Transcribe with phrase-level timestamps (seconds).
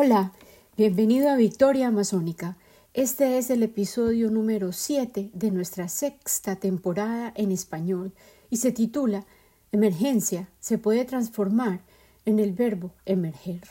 [0.00, 0.32] Hola,
[0.76, 2.56] bienvenido a Victoria Amazónica.
[2.94, 8.12] Este es el episodio número 7 de nuestra sexta temporada en español
[8.48, 9.26] y se titula
[9.72, 11.80] Emergencia se puede transformar
[12.26, 13.62] en el verbo emerger.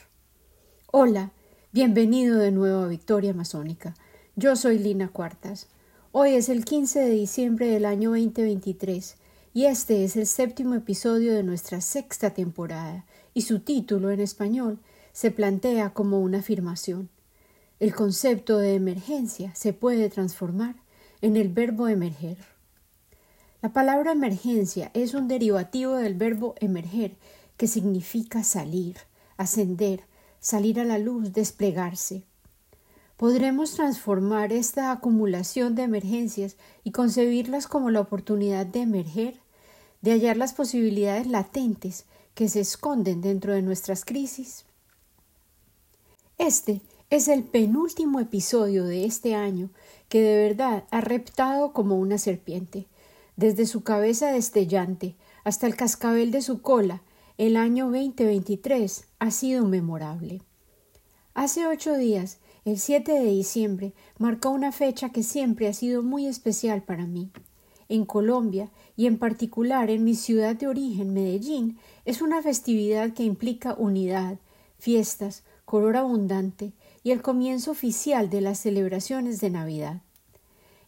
[0.92, 1.32] Hola,
[1.72, 3.94] bienvenido de nuevo a Victoria Amazónica.
[4.36, 5.68] Yo soy Lina Cuartas.
[6.12, 9.16] Hoy es el 15 de diciembre del año 2023
[9.54, 14.78] y este es el séptimo episodio de nuestra sexta temporada y su título en español
[15.18, 17.08] se plantea como una afirmación.
[17.80, 20.76] El concepto de emergencia se puede transformar
[21.22, 22.36] en el verbo emerger.
[23.60, 27.16] La palabra emergencia es un derivativo del verbo emerger,
[27.56, 28.94] que significa salir,
[29.36, 30.04] ascender,
[30.38, 32.22] salir a la luz, desplegarse.
[33.16, 39.40] Podremos transformar esta acumulación de emergencias y concebirlas como la oportunidad de emerger,
[40.00, 42.04] de hallar las posibilidades latentes
[42.36, 44.67] que se esconden dentro de nuestras crisis.
[46.38, 49.70] Este es el penúltimo episodio de este año
[50.08, 52.86] que de verdad ha reptado como una serpiente.
[53.36, 57.02] Desde su cabeza destellante hasta el cascabel de su cola,
[57.38, 60.40] el año 2023 ha sido memorable.
[61.34, 66.28] Hace ocho días, el 7 de diciembre, marcó una fecha que siempre ha sido muy
[66.28, 67.32] especial para mí.
[67.88, 73.24] En Colombia, y en particular en mi ciudad de origen, Medellín, es una festividad que
[73.24, 74.38] implica unidad,
[74.78, 80.00] fiestas, color abundante y el comienzo oficial de las celebraciones de Navidad.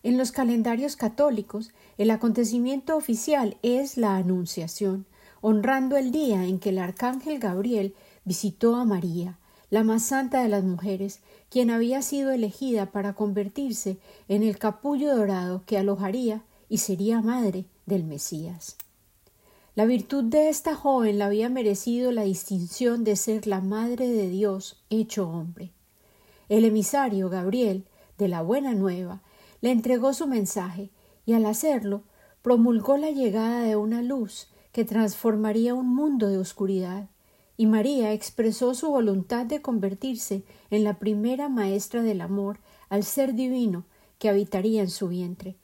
[0.02, 5.04] En los calendarios católicos, el acontecimiento oficial es la Anunciación,
[5.42, 9.38] honrando el día en que el arcángel Gabriel visitó a María,
[9.69, 11.20] la más santa de las mujeres,
[11.50, 13.98] quien había sido elegida para convertirse
[14.28, 18.78] en el capullo dorado que alojaría y sería madre del Mesías.
[19.76, 24.28] La virtud de esta joven la había merecido la distinción de ser la Madre de
[24.28, 25.72] Dios hecho hombre.
[26.48, 27.84] El emisario Gabriel,
[28.19, 29.22] de la Buena Nueva,
[29.60, 30.91] le entregó su mensaje
[31.25, 32.03] y al hacerlo
[32.42, 37.08] promulgó la llegada de una luz que transformaría un mundo de oscuridad,
[37.56, 42.58] y María expresó su voluntad de convertirse en la primera maestra del amor
[42.88, 43.84] al ser divino
[44.19, 45.56] que habitaría en su vientre,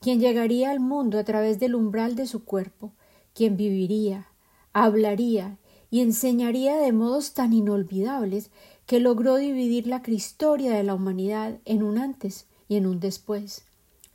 [0.00, 2.92] quien llegaría al mundo a través del umbral de su cuerpo,
[3.38, 4.26] quien viviría,
[4.72, 5.58] hablaría
[5.92, 8.50] y enseñaría de modos tan inolvidables
[8.84, 13.62] que logró dividir la historia de la humanidad en un antes y en un después.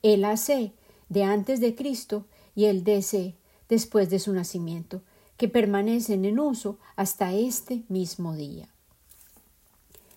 [0.01, 0.73] El AC
[1.07, 3.33] de antes de Cristo y el DC
[3.69, 5.01] después de su nacimiento,
[5.37, 8.67] que permanecen en uso hasta este mismo día.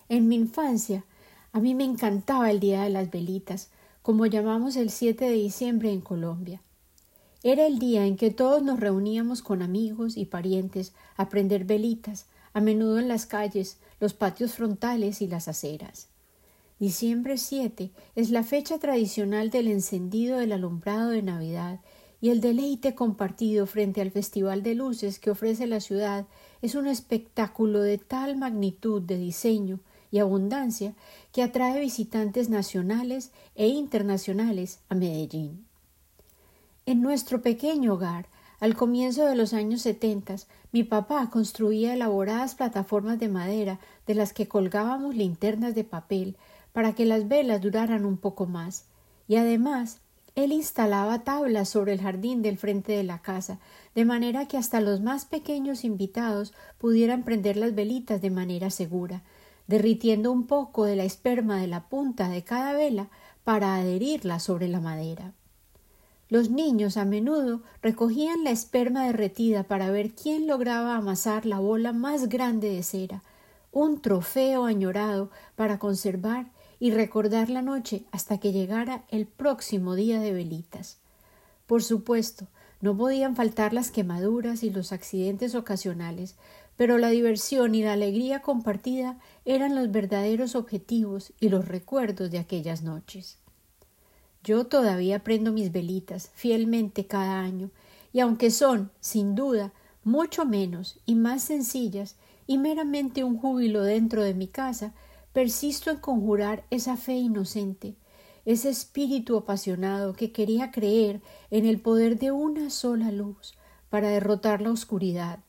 [0.09, 1.05] En mi infancia,
[1.53, 3.69] a mí me encantaba el Día de las Velitas,
[4.01, 6.61] como llamamos el 7 de diciembre en Colombia.
[7.49, 12.25] Era el día en que todos nos reuníamos con amigos y parientes a prender velitas,
[12.51, 16.09] a menudo en las calles, los patios frontales y las aceras.
[16.77, 21.79] Diciembre 7 es la fecha tradicional del encendido del alumbrado de Navidad
[22.19, 26.25] y el deleite compartido frente al festival de luces que ofrece la ciudad
[26.61, 29.79] es un espectáculo de tal magnitud de diseño
[30.11, 30.95] y abundancia
[31.31, 35.66] que atrae visitantes nacionales e internacionales a Medellín.
[36.87, 38.27] En nuestro pequeño hogar,
[38.61, 44.31] al comienzo de los años setentas, mi papá construía elaboradas plataformas de madera de las
[44.31, 46.37] que colgábamos linternas de papel
[46.71, 48.85] para que las velas duraran un poco más,
[49.27, 49.99] y además
[50.35, 53.59] él instalaba tablas sobre el jardín del frente de la casa,
[53.93, 59.23] de manera que hasta los más pequeños invitados pudieran prender las velitas de manera segura,
[59.67, 63.09] derritiendo un poco de la esperma de la punta de cada vela
[63.43, 65.33] para adherirla sobre la madera.
[66.29, 71.93] Los niños a menudo recogían la esperma derretida para ver quién lograba amasar la bola
[71.93, 73.23] más grande de cera,
[73.71, 76.47] un trofeo añorado para conservar
[76.79, 80.97] y recordar la noche hasta que llegara el próximo día de velitas.
[81.65, 82.47] Por supuesto,
[82.81, 86.35] no podían faltar las quemaduras y los accidentes ocasionales,
[86.75, 92.39] pero la diversión y la alegría compartida eran los verdaderos objetivos y los recuerdos de
[92.39, 93.37] aquellas noches.
[94.47, 97.69] Yo todavía prendo mis velitas fielmente cada año,
[98.13, 99.73] y aunque son, sin duda,
[100.05, 102.15] mucho menos y más sencillas
[102.45, 104.93] y meramente un júbilo dentro de mi casa,
[105.33, 107.97] persisto en conjurar esa fe inocente,
[108.45, 111.19] ese espíritu apasionado que quería creer
[111.51, 113.53] en el poder de una sola luz
[113.89, 115.39] para derrotar la oscuridad,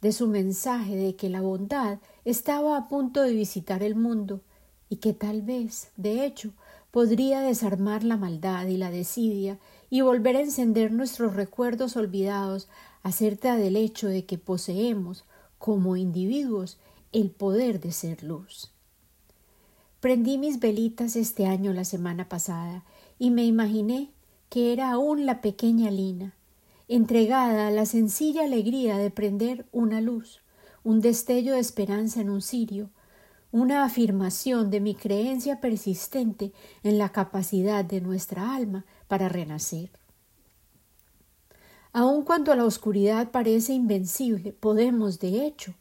[0.00, 4.40] de su mensaje de que la bondad estaba a punto de visitar el mundo
[4.88, 6.50] y que tal vez, de hecho,
[6.90, 9.58] podría desarmar la maldad y la desidia
[9.90, 12.68] y volver a encender nuestros recuerdos olvidados
[13.02, 15.24] acerca del hecho de que poseemos,
[15.58, 16.78] como individuos,
[17.12, 18.72] el poder de ser luz.
[20.00, 22.84] Prendí mis velitas este año la semana pasada
[23.18, 24.10] y me imaginé
[24.48, 26.34] que era aún la pequeña Lina,
[26.88, 30.40] entregada a la sencilla alegría de prender una luz,
[30.82, 32.90] un destello de esperanza en un cirio,
[33.52, 36.52] una afirmación de mi creencia persistente
[36.82, 39.90] en la capacidad de nuestra alma para renacer.
[41.92, 45.74] Aun cuando la oscuridad parece invencible, podemos, de hecho,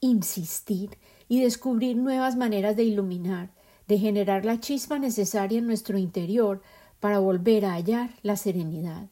[0.00, 0.98] insistir
[1.28, 3.50] y descubrir nuevas maneras de iluminar,
[3.88, 6.60] de generar la chispa necesaria en nuestro interior
[7.00, 9.08] para volver a hallar la serenidad.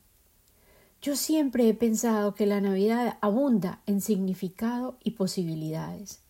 [1.00, 6.23] Yo siempre he pensado que la Navidad abunda en significado y posibilidades.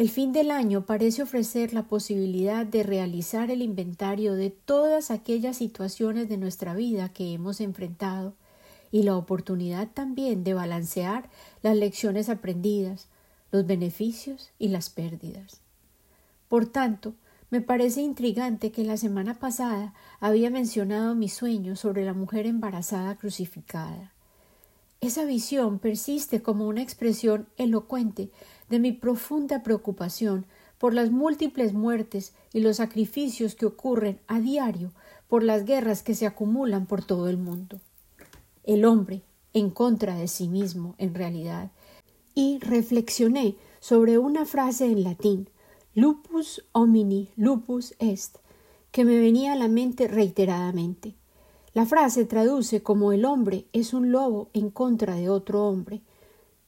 [0.00, 5.58] El fin del año parece ofrecer la posibilidad de realizar el inventario de todas aquellas
[5.58, 8.32] situaciones de nuestra vida que hemos enfrentado
[8.90, 11.28] y la oportunidad también de balancear
[11.60, 13.08] las lecciones aprendidas,
[13.52, 15.60] los beneficios y las pérdidas.
[16.48, 17.12] Por tanto,
[17.50, 23.16] me parece intrigante que la semana pasada había mencionado mi sueño sobre la mujer embarazada
[23.16, 24.14] crucificada.
[25.00, 28.30] Esa visión persiste como una expresión elocuente
[28.68, 30.44] de mi profunda preocupación
[30.78, 34.92] por las múltiples muertes y los sacrificios que ocurren a diario
[35.26, 37.80] por las guerras que se acumulan por todo el mundo.
[38.64, 39.22] El hombre
[39.54, 41.70] en contra de sí mismo, en realidad,
[42.34, 45.48] y reflexioné sobre una frase en latín
[45.94, 48.36] lupus homini lupus est
[48.92, 51.19] que me venía a la mente reiteradamente.
[51.72, 56.02] La frase traduce como el hombre es un lobo en contra de otro hombre,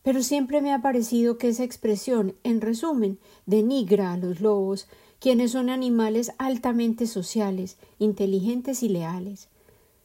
[0.05, 4.87] pero siempre me ha parecido que esa expresión, en resumen, denigra a los lobos,
[5.19, 9.49] quienes son animales altamente sociales, inteligentes y leales.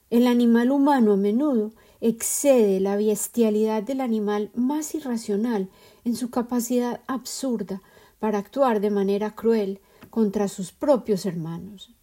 [0.09, 5.69] El animal humano a menudo excede la bestialidad del animal más irracional
[6.05, 7.81] en su capacidad absurda
[8.19, 9.79] para actuar de manera cruel
[10.09, 11.96] contra sus propios hermanos.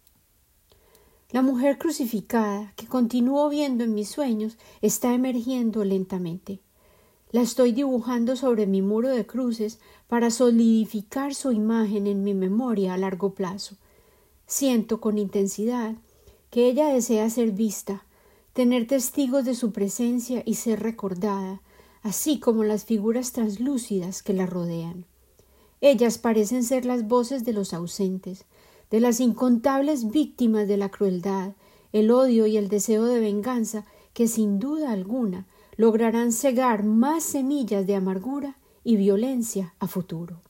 [1.35, 6.61] La mujer crucificada, que continúo viendo en mis sueños, está emergiendo lentamente.
[7.29, 12.93] La estoy dibujando sobre mi muro de cruces para solidificar su imagen en mi memoria
[12.93, 13.75] a largo plazo.
[14.47, 15.95] Siento con intensidad
[16.51, 18.05] que ella desea ser vista,
[18.53, 21.61] tener testigos de su presencia y ser recordada,
[22.01, 25.05] así como las figuras translúcidas que la rodean.
[25.81, 28.45] Ellas parecen ser las voces de los ausentes,
[28.91, 31.53] de las incontables víctimas de la crueldad,
[31.91, 35.47] el odio y el deseo de venganza que sin duda alguna
[35.77, 40.41] lograrán cegar más semillas de amargura y violencia a futuro.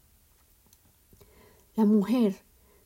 [1.76, 2.38] La mujer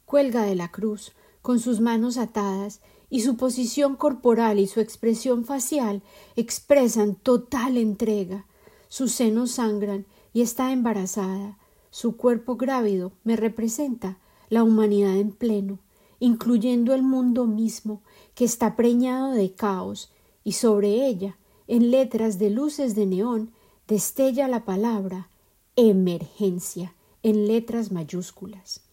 [0.06, 5.46] cuelga de la cruz con sus manos atadas y su posición corporal y su expresión
[5.46, 6.02] facial
[6.36, 8.46] expresan total entrega.
[8.88, 11.58] Sus senos sangran y está embarazada.
[11.92, 15.80] Su cuerpo grávido me representa la humanidad en pleno,
[16.20, 18.02] incluyendo el mundo mismo,
[18.36, 20.12] que está preñado de caos,
[20.44, 21.38] y sobre ella,
[21.68, 23.52] en letras de luces de neón,
[23.88, 25.30] destella la palabra
[25.76, 28.84] emergencia en letras mayúsculas.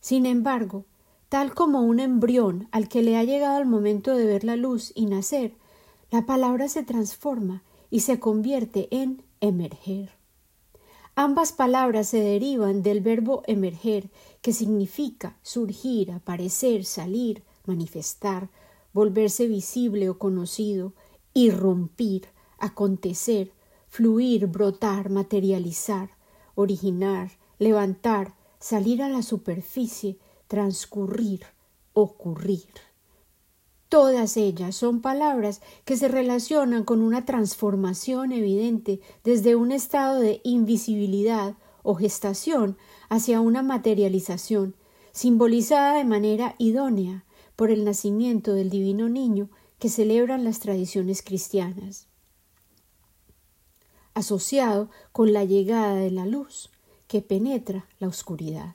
[0.00, 0.84] Sin embargo,
[1.28, 4.92] tal como un embrión al que le ha llegado el momento de ver la luz
[4.94, 5.56] y nacer,
[6.10, 10.10] la palabra se transforma y se convierte en emerger.
[11.14, 14.10] Ambas palabras se derivan del verbo emerger,
[14.46, 18.48] que significa surgir, aparecer, salir, manifestar,
[18.92, 20.92] volverse visible o conocido,
[21.34, 23.50] irrumpir, acontecer,
[23.88, 26.10] fluir, brotar, materializar,
[26.54, 31.44] originar, levantar, salir a la superficie, transcurrir,
[31.92, 32.70] ocurrir.
[33.88, 40.40] Todas ellas son palabras que se relacionan con una transformación evidente desde un estado de
[40.44, 42.76] invisibilidad o gestación
[43.08, 44.74] hacia una materialización,
[45.12, 47.24] simbolizada de manera idónea
[47.56, 49.48] por el nacimiento del divino niño
[49.78, 52.06] que celebran las tradiciones cristianas,
[54.14, 56.70] asociado con la llegada de la luz
[57.08, 58.74] que penetra la oscuridad.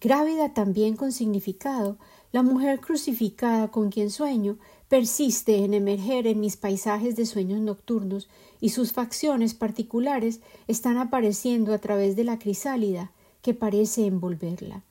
[0.00, 1.96] Grávida también con significado
[2.30, 8.28] la mujer crucificada con quien sueño persiste en emerger en mis paisajes de sueños nocturnos
[8.60, 13.10] y sus facciones particulares están apareciendo a través de la crisálida
[13.40, 14.82] que parece envolverla.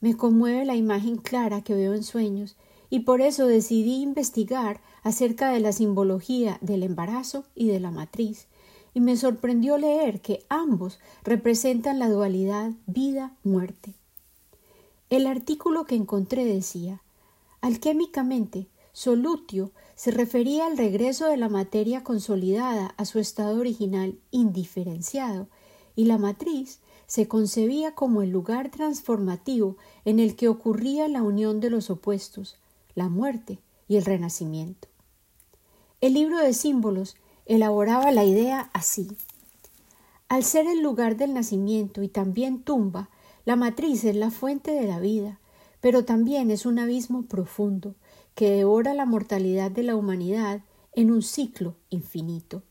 [0.00, 2.56] Me conmueve la imagen clara que veo en sueños
[2.90, 8.46] y por eso decidí investigar acerca de la simbología del embarazo y de la matriz,
[8.94, 13.94] y me sorprendió leer que ambos representan la dualidad vida-muerte.
[15.10, 17.00] El artículo que encontré decía
[17.60, 25.48] alquímicamente solutio se refería al regreso de la materia consolidada a su estado original indiferenciado
[25.96, 31.58] y la matriz se concebía como el lugar transformativo en el que ocurría la unión
[31.58, 32.56] de los opuestos,
[32.94, 34.88] la muerte y el renacimiento.
[36.02, 39.08] El libro de símbolos elaboraba la idea así.
[40.28, 43.08] Al ser el lugar del nacimiento y también tumba,
[43.48, 45.40] la matriz es la fuente de la vida,
[45.80, 47.94] pero también es un abismo profundo
[48.34, 50.60] que devora la mortalidad de la humanidad
[50.92, 52.62] en un ciclo infinito.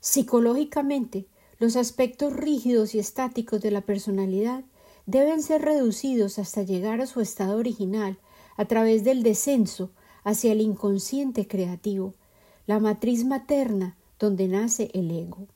[0.00, 1.28] Psicológicamente,
[1.60, 4.64] los aspectos rígidos y estáticos de la personalidad
[5.06, 8.18] deben ser reducidos hasta llegar a su estado original
[8.56, 9.92] a través del descenso
[10.24, 12.12] hacia el inconsciente creativo,
[12.66, 15.46] la matriz materna donde nace el ego.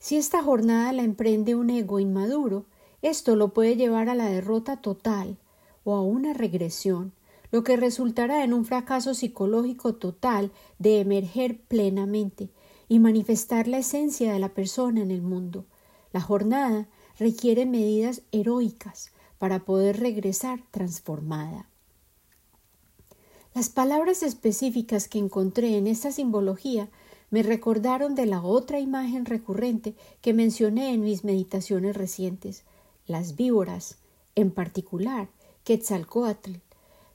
[0.00, 2.66] Si esta jornada la emprende un ego inmaduro,
[3.02, 5.38] esto lo puede llevar a la derrota total
[5.84, 7.12] o a una regresión,
[7.50, 12.50] lo que resultará en un fracaso psicológico total de emerger plenamente
[12.88, 15.64] y manifestar la esencia de la persona en el mundo.
[16.12, 16.88] La jornada
[17.18, 21.66] requiere medidas heroicas para poder regresar transformada.
[23.54, 26.88] Las palabras específicas que encontré en esta simbología
[27.30, 32.64] me recordaron de la otra imagen recurrente que mencioné en mis meditaciones recientes,
[33.10, 33.98] las víboras,
[34.34, 35.28] en particular
[35.64, 36.52] Quetzalcoatl,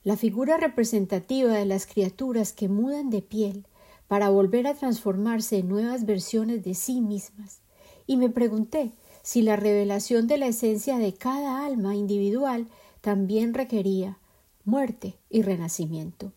[0.04, 3.66] la figura representativa de las criaturas que mudan de piel
[4.08, 7.62] para volver a transformarse en nuevas versiones de sí mismas,
[8.06, 8.92] y me pregunté
[9.24, 12.68] si la revelación de la esencia de cada alma individual
[13.02, 14.20] también requería
[14.64, 16.32] muerte y renacimiento.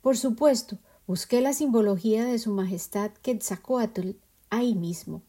[0.00, 4.10] Por supuesto, busqué la simbología de su majestad Quetzalcoatl
[4.48, 5.22] ahí mismo,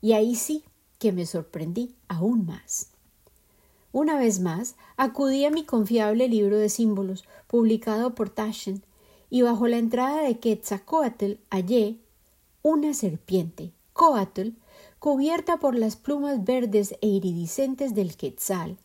[0.00, 0.62] y ahí sí
[1.00, 2.90] que me sorprendí aún más.
[3.90, 8.84] Una vez más, acudí a mi confiable libro de símbolos, publicado por Taschen,
[9.30, 11.98] y bajo la entrada de Quetzalcoatl hallé
[12.62, 14.50] una serpiente, Coatl,
[14.98, 18.76] cubierta por las plumas verdes e iridiscentes del quetzal,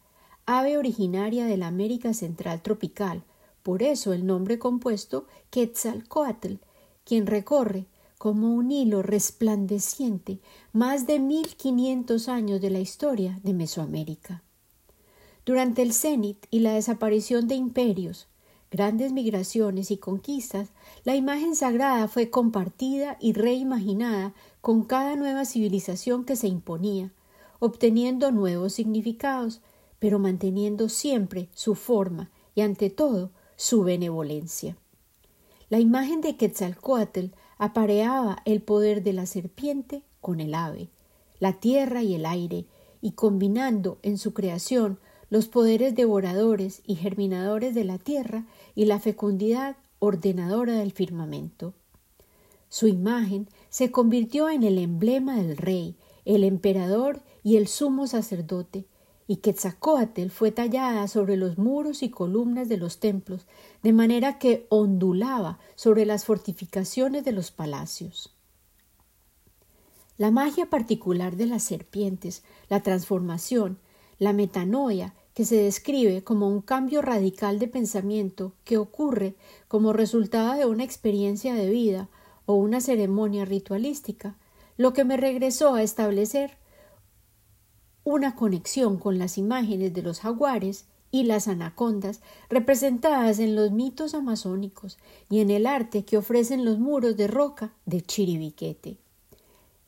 [0.46, 3.24] ave originaria de la América Central tropical,
[3.62, 6.54] por eso el nombre compuesto Quetzalcoatl,
[7.04, 7.88] quien recorre
[8.26, 10.40] como un hilo resplandeciente
[10.74, 14.42] más de mil quinientos años de la historia de Mesoamérica.
[15.46, 18.26] Durante el cenit y la desaparición de imperios,
[18.72, 20.70] grandes migraciones y conquistas,
[21.04, 27.14] la imagen sagrada fue compartida y reimaginada con cada nueva civilización que se imponía,
[27.60, 29.62] obteniendo nuevos significados,
[30.00, 34.78] pero manteniendo siempre su forma y ante todo su benevolencia.
[35.70, 40.90] La imagen de Quetzalcoatl apareaba el poder de la serpiente con el ave,
[41.40, 42.66] la tierra y el aire,
[43.02, 49.00] y combinando en su creación los poderes devoradores y germinadores de la tierra y la
[49.00, 51.74] fecundidad ordenadora del firmamento.
[52.70, 55.96] Su imagen se convirtió en el emblema del rey,
[56.26, 58.86] el emperador y el sumo sacerdote,
[59.28, 63.48] y Quetzalcoatl fue tallada sobre los muros y columnas de los templos,
[63.82, 68.36] de manera que ondulaba sobre las fortificaciones de los palacios.
[70.18, 73.80] La magia particular de las serpientes, la transformación,
[74.20, 79.36] la metanoia, que se describe como un cambio radical de pensamiento que ocurre
[79.68, 82.08] como resultado de una experiencia de vida
[82.46, 84.38] o una ceremonia ritualística,
[84.78, 86.58] lo que me regresó a establecer
[88.06, 94.14] una conexión con las imágenes de los jaguares y las anacondas representadas en los mitos
[94.14, 94.98] amazónicos
[95.30, 98.98] y en el arte que ofrecen los muros de roca de Chiribiquete.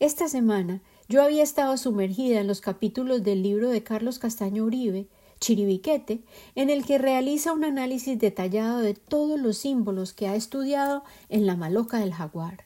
[0.00, 5.06] Esta semana yo había estado sumergida en los capítulos del libro de Carlos Castaño Uribe,
[5.40, 6.20] Chiribiquete,
[6.56, 11.46] en el que realiza un análisis detallado de todos los símbolos que ha estudiado en
[11.46, 12.64] la maloca del jaguar.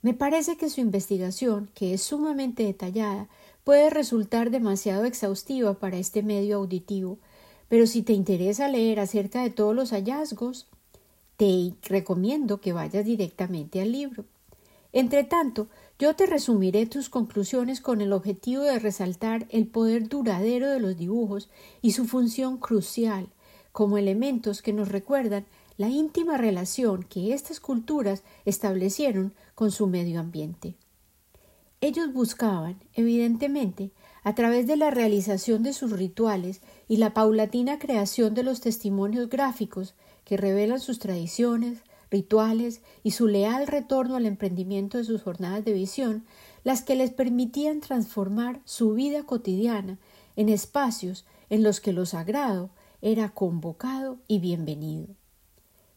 [0.00, 3.28] Me parece que su investigación, que es sumamente detallada,
[3.64, 7.18] puede resultar demasiado exhaustiva para este medio auditivo,
[7.68, 10.68] pero si te interesa leer acerca de todos los hallazgos,
[11.36, 14.24] te recomiendo que vayas directamente al libro.
[14.92, 15.66] Entre tanto,
[15.98, 20.96] yo te resumiré tus conclusiones con el objetivo de resaltar el poder duradero de los
[20.96, 21.48] dibujos
[21.82, 23.28] y su función crucial
[23.72, 30.20] como elementos que nos recuerdan la íntima relación que estas culturas establecieron con su medio
[30.20, 30.76] ambiente.
[31.84, 33.90] Ellos buscaban, evidentemente,
[34.22, 39.28] a través de la realización de sus rituales y la paulatina creación de los testimonios
[39.28, 39.92] gráficos
[40.24, 45.74] que revelan sus tradiciones, rituales y su leal retorno al emprendimiento de sus jornadas de
[45.74, 46.24] visión,
[46.62, 49.98] las que les permitían transformar su vida cotidiana
[50.36, 52.70] en espacios en los que lo sagrado
[53.02, 55.08] era convocado y bienvenido.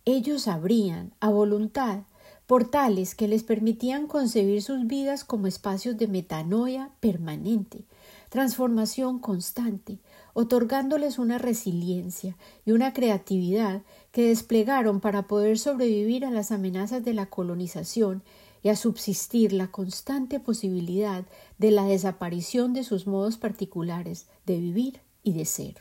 [0.03, 2.03] Ellos abrían, a voluntad,
[2.47, 7.83] portales que les permitían concebir sus vidas como espacios de metanoia permanente,
[8.29, 9.99] transformación constante,
[10.33, 17.13] otorgándoles una resiliencia y una creatividad que desplegaron para poder sobrevivir a las amenazas de
[17.13, 18.23] la colonización
[18.63, 21.25] y a subsistir la constante posibilidad
[21.57, 25.75] de la desaparición de sus modos particulares de vivir y de ser.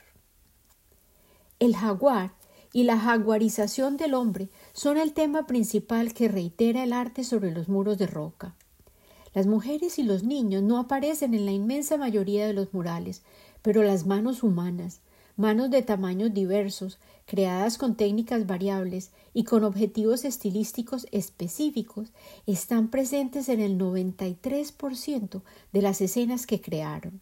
[1.59, 2.33] El jaguar
[2.73, 7.67] y la jaguarización del hombre son el tema principal que reitera el arte sobre los
[7.67, 8.53] muros de roca.
[9.33, 13.23] Las mujeres y los niños no aparecen en la inmensa mayoría de los murales,
[13.63, 14.99] pero las manos humanas,
[15.35, 22.09] manos de tamaños diversos, creadas con técnicas variables y con objetivos estilísticos específicos,
[22.45, 25.41] están presentes en el 93%
[25.73, 27.19] de las escenas que crearon.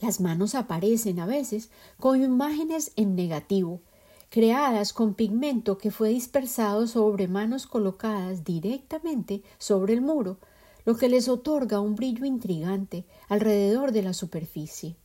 [0.00, 1.68] Las manos aparecen a veces
[2.00, 3.82] con imágenes en negativo,
[4.32, 10.38] creadas con pigmento que fue dispersado sobre manos colocadas directamente sobre el muro,
[10.86, 14.96] lo que les otorga un brillo intrigante alrededor de la superficie.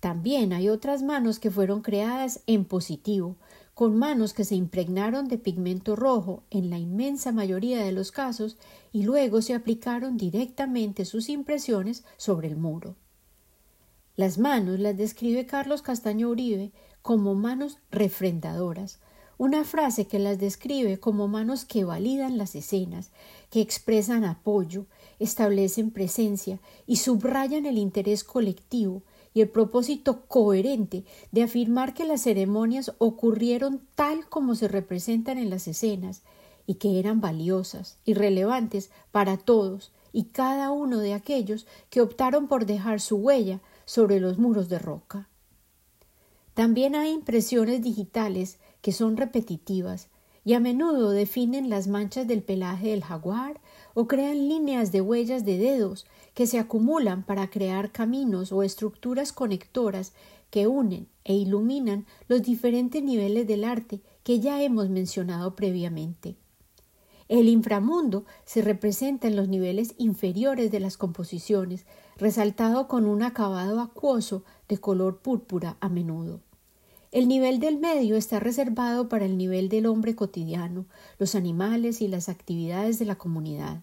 [0.00, 3.36] También hay otras manos que fueron creadas en positivo,
[3.74, 8.56] con manos que se impregnaron de pigmento rojo en la inmensa mayoría de los casos
[8.92, 12.96] y luego se aplicaron directamente sus impresiones sobre el muro.
[14.16, 16.72] Las manos las describe Carlos Castaño Uribe
[17.08, 18.98] como manos refrendadoras,
[19.38, 23.12] una frase que las describe como manos que validan las escenas,
[23.48, 24.84] que expresan apoyo,
[25.18, 32.20] establecen presencia y subrayan el interés colectivo y el propósito coherente de afirmar que las
[32.20, 36.20] ceremonias ocurrieron tal como se representan en las escenas
[36.66, 42.48] y que eran valiosas y relevantes para todos y cada uno de aquellos que optaron
[42.48, 45.27] por dejar su huella sobre los muros de roca.
[46.58, 50.08] También hay impresiones digitales que son repetitivas
[50.44, 53.60] y a menudo definen las manchas del pelaje del jaguar
[53.94, 59.32] o crean líneas de huellas de dedos que se acumulan para crear caminos o estructuras
[59.32, 60.14] conectoras
[60.50, 66.34] que unen e iluminan los diferentes niveles del arte que ya hemos mencionado previamente.
[67.28, 73.80] El inframundo se representa en los niveles inferiores de las composiciones, resaltado con un acabado
[73.80, 76.40] acuoso de color púrpura a menudo.
[77.10, 80.84] El nivel del medio está reservado para el nivel del hombre cotidiano,
[81.18, 83.80] los animales y las actividades de la comunidad.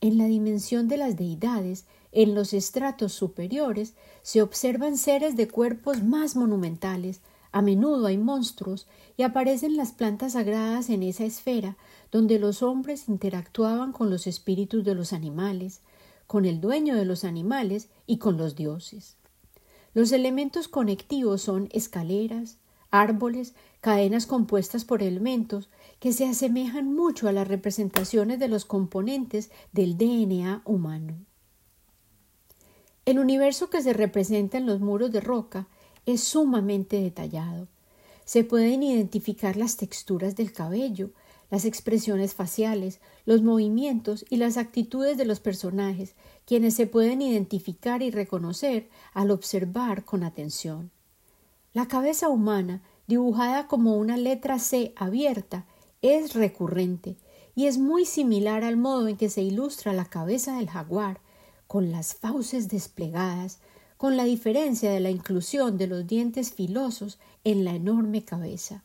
[0.00, 6.04] En la dimensión de las deidades, en los estratos superiores, se observan seres de cuerpos
[6.04, 11.76] más monumentales, a menudo hay monstruos, y aparecen las plantas sagradas en esa esfera
[12.12, 15.80] donde los hombres interactuaban con los espíritus de los animales,
[16.28, 19.16] con el dueño de los animales y con los dioses.
[19.92, 22.58] Los elementos conectivos son escaleras,
[22.90, 29.50] árboles, cadenas compuestas por elementos que se asemejan mucho a las representaciones de los componentes
[29.72, 31.14] del DNA humano.
[33.04, 35.66] El universo que se representa en los muros de roca
[36.06, 37.66] es sumamente detallado.
[38.24, 41.10] Se pueden identificar las texturas del cabello,
[41.50, 46.14] las expresiones faciales, los movimientos y las actitudes de los personajes,
[46.46, 50.90] quienes se pueden identificar y reconocer al observar con atención.
[51.72, 55.66] La cabeza humana, dibujada como una letra C abierta,
[56.02, 57.16] es recurrente
[57.54, 61.20] y es muy similar al modo en que se ilustra la cabeza del jaguar,
[61.66, 63.58] con las fauces desplegadas,
[63.96, 68.82] con la diferencia de la inclusión de los dientes filosos en la enorme cabeza.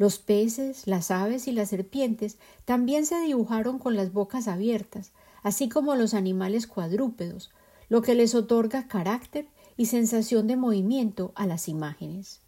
[0.00, 5.68] Los peces, las aves y las serpientes también se dibujaron con las bocas abiertas, así
[5.68, 7.50] como los animales cuadrúpedos,
[7.90, 12.40] lo que les otorga carácter y sensación de movimiento a las imágenes.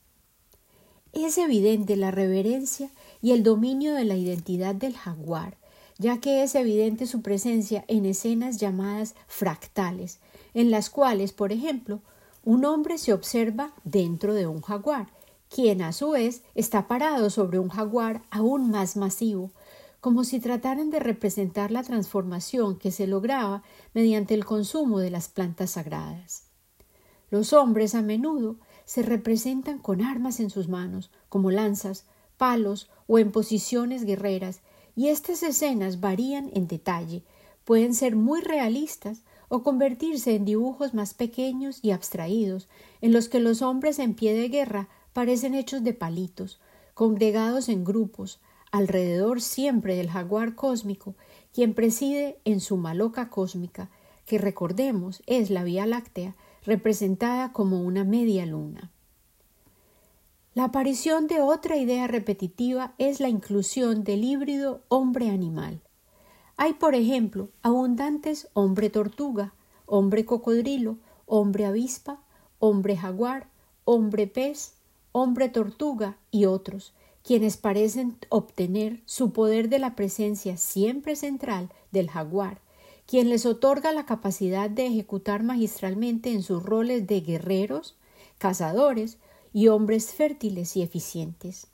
[1.13, 2.89] Es evidente la reverencia
[3.21, 5.59] y el dominio de la identidad del jaguar,
[5.99, 10.21] ya que es evidente su presencia en escenas llamadas fractales,
[10.55, 12.01] en las cuales, por ejemplo,
[12.45, 15.09] un hombre se observa dentro de un jaguar,
[15.53, 19.51] quien a su vez está parado sobre un jaguar aún más masivo,
[20.01, 23.63] como si trataran de representar la transformación que se lograba
[23.93, 26.45] mediante el consumo de las plantas sagradas.
[27.31, 32.07] Los hombres a menudo se representan con armas en sus manos, como lanzas,
[32.39, 34.61] palos o en posiciones guerreras,
[34.97, 37.25] y estas escenas varían en detalle,
[37.65, 42.69] pueden ser muy realistas o convertirse en dibujos más pequeños y abstraídos,
[43.03, 46.61] en los que los hombres en pie de guerra parecen hechos de palitos,
[46.95, 51.15] congregados en grupos, alrededor siempre del jaguar cósmico,
[51.53, 53.91] quien preside en su maloca cósmica,
[54.27, 58.91] que recordemos es la Vía Láctea, representada como una media luna.
[60.55, 65.81] La aparición de otra idea repetitiva es la inclusión del híbrido hombre-animal.
[66.57, 69.55] Hay, por ejemplo, abundantes hombre-tortuga
[69.93, 70.97] hombre cocodrilo,
[71.27, 72.19] hombre avispa,
[75.13, 82.11] hombre tortuga y otros, quienes parecen obtener su poder de la presencia siempre central del
[82.11, 82.61] jaguar,
[83.07, 87.97] quien les otorga la capacidad de ejecutar magistralmente en sus roles de guerreros,
[88.39, 89.19] cazadores
[89.53, 91.69] y hombres fértiles y eficientes.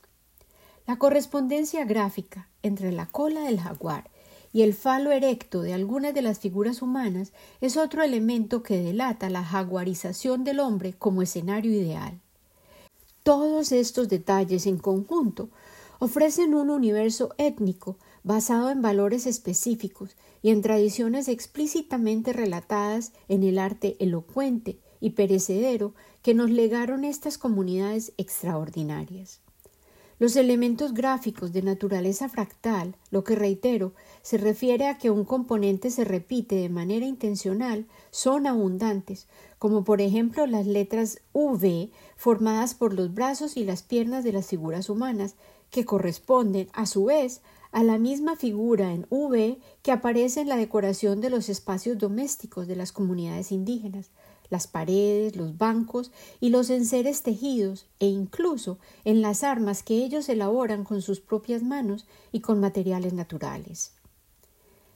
[0.85, 4.09] La correspondencia gráfica entre la cola del jaguar
[4.51, 9.29] y el falo erecto de algunas de las figuras humanas es otro elemento que delata
[9.29, 12.19] la jaguarización del hombre como escenario ideal.
[13.23, 15.49] Todos estos detalles en conjunto
[15.99, 23.59] ofrecen un universo étnico basado en valores específicos y en tradiciones explícitamente relatadas en el
[23.59, 29.41] arte elocuente y perecedero que nos legaron estas comunidades extraordinarias.
[30.19, 35.89] Los elementos gráficos de naturaleza fractal, lo que reitero, se refiere a que un componente
[35.91, 39.27] se repite de manera intencional, son abundantes,
[39.59, 44.47] como por ejemplo las letras V formadas por los brazos y las piernas de las
[44.47, 45.35] figuras humanas,
[45.69, 47.39] que corresponden, a su vez,
[47.71, 52.67] a la misma figura en V que aparece en la decoración de los espacios domésticos
[52.67, 54.09] de las comunidades indígenas,
[54.49, 60.29] las paredes, los bancos y los enseres tejidos e incluso en las armas que ellos
[60.29, 63.93] elaboran con sus propias manos y con materiales naturales.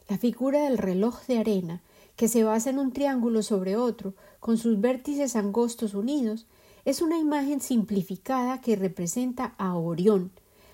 [0.10, 1.82] La figura del reloj de arena,
[2.16, 6.46] que se basa en un triángulo sobre otro, con sus vértices angostos unidos,
[6.86, 10.32] es una imagen simplificada que representa a Orión,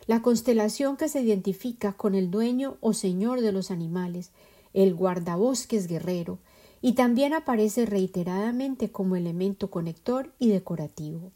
[0.08, 4.32] la constelación que se identifica con el dueño o señor de los animales,
[4.74, 6.40] el guardabosques guerrero,
[6.82, 11.32] y también aparece reiteradamente como elemento conector y decorativo.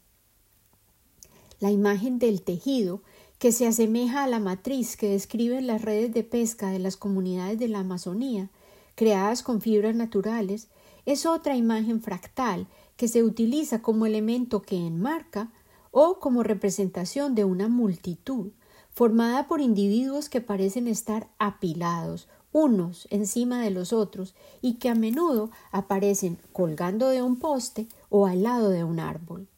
[1.60, 3.02] La imagen del tejido,
[3.38, 7.58] que se asemeja a la matriz que describen las redes de pesca de las comunidades
[7.58, 8.50] de la Amazonía,
[8.94, 10.68] creadas con fibras naturales,
[11.04, 15.50] es otra imagen fractal que se utiliza como elemento que enmarca
[15.90, 18.52] o como representación de una multitud,
[18.90, 24.94] formada por individuos que parecen estar apilados unos encima de los otros y que a
[24.94, 29.48] menudo aparecen colgando de un poste o al lado de un árbol.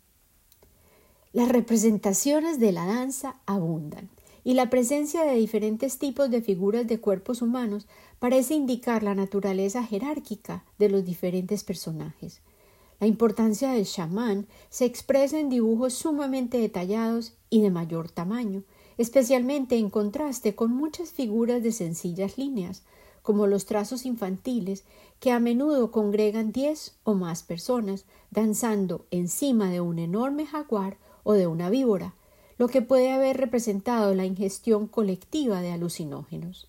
[1.34, 4.08] Las representaciones de la danza abundan
[4.44, 7.86] y la presencia de diferentes tipos de figuras de cuerpos humanos
[8.18, 12.40] parece indicar la naturaleza jerárquica de los diferentes personajes.
[12.98, 18.62] La importancia del chamán se expresa en dibujos sumamente detallados y de mayor tamaño,
[18.98, 22.82] especialmente en contraste con muchas figuras de sencillas líneas,
[23.22, 24.84] como los trazos infantiles,
[25.20, 31.32] que a menudo congregan diez o más personas danzando encima de un enorme jaguar o
[31.32, 32.14] de una víbora,
[32.58, 36.68] lo que puede haber representado la ingestión colectiva de alucinógenos.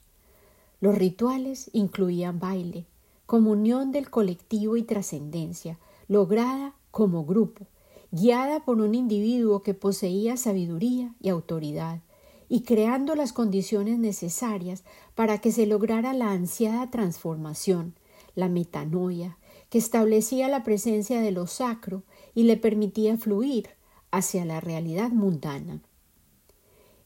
[0.82, 2.86] Los rituales incluían baile,
[3.26, 7.68] comunión del colectivo y trascendencia, lograda como grupo,
[8.12, 12.02] guiada por un individuo que poseía sabiduría y autoridad,
[12.50, 14.84] y creando las condiciones necesarias
[15.16, 17.96] para que se lograra la ansiada transformación,
[18.36, 19.38] la metanoia,
[19.70, 23.70] que establecía la presencia de lo sacro y le permitía fluir
[24.12, 25.82] hacia la realidad mundana.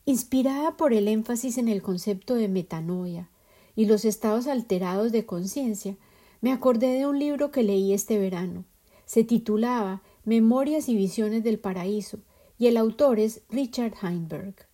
[0.05, 3.29] Inspirada por el énfasis en el concepto de metanoia
[3.75, 5.95] y los estados alterados de conciencia,
[6.41, 8.65] me acordé de un libro que leí este verano.
[9.05, 12.19] Se titulaba Memorias y Visiones del Paraíso
[12.57, 14.70] y el autor es Richard Heinberg.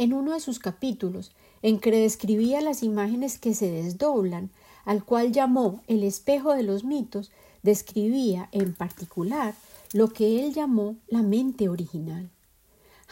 [0.00, 4.50] En uno de sus capítulos, en que describía las imágenes que se desdoblan,
[4.86, 7.30] al cual llamó el espejo de los mitos,
[7.62, 9.54] describía en particular
[9.92, 12.30] lo que él llamó la mente original.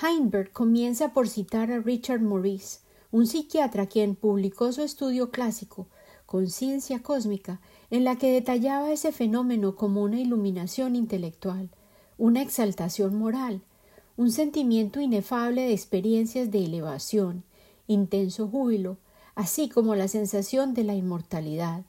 [0.03, 2.79] Heinberg comienza por citar a Richard Maurice,
[3.11, 5.88] un psiquiatra quien publicó su estudio clásico,
[6.24, 11.68] Conciencia Cósmica, en la que detallaba ese fenómeno como una iluminación intelectual,
[12.16, 13.61] una exaltación moral,
[14.18, 17.44] un sentimiento inefable de experiencias de elevación,
[17.87, 18.96] intenso júbilo,
[19.37, 21.85] así como la sensación de la inmortalidad,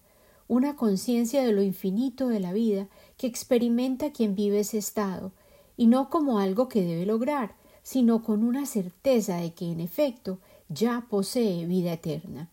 [0.48, 2.88] una conciencia de lo infinito de la vida
[3.18, 5.32] que experimenta quien vive ese estado,
[5.76, 10.38] y no como algo que debe lograr, sino con una certeza de que en efecto
[10.70, 12.48] ya posee vida eterna.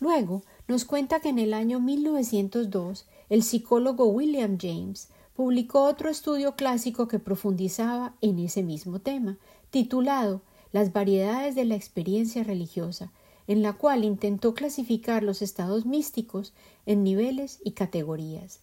[0.00, 6.56] Luego nos cuenta que en el año 1902 el psicólogo William James publicó otro estudio
[6.56, 9.36] clásico que profundizaba en ese mismo tema,
[9.70, 10.40] titulado
[10.72, 13.12] Las variedades de la experiencia religiosa,
[13.46, 16.54] en la cual intentó clasificar los estados místicos
[16.86, 18.60] en niveles y categorías.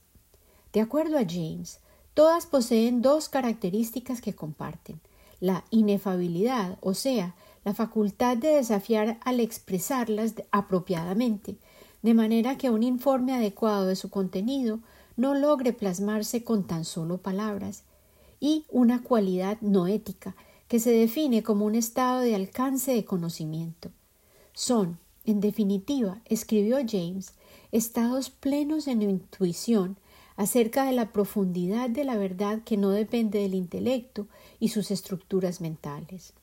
[0.74, 1.80] De acuerdo a James,
[2.16, 5.00] todas poseen dos características que comparten
[5.40, 11.58] la inefabilidad, o sea, la facultad de desafiar al expresarlas apropiadamente,
[12.02, 14.80] de manera que un informe adecuado de su contenido
[15.16, 17.84] no logre plasmarse con tan solo palabras,
[18.40, 20.36] y una cualidad no ética,
[20.68, 23.92] que se define como un estado de alcance de conocimiento.
[24.54, 27.34] Son, en definitiva, escribió James,
[27.72, 29.98] estados plenos en intuición
[30.36, 34.28] acerca de la profundidad de la verdad que no depende del intelecto
[34.60, 36.34] y sus estructuras mentales.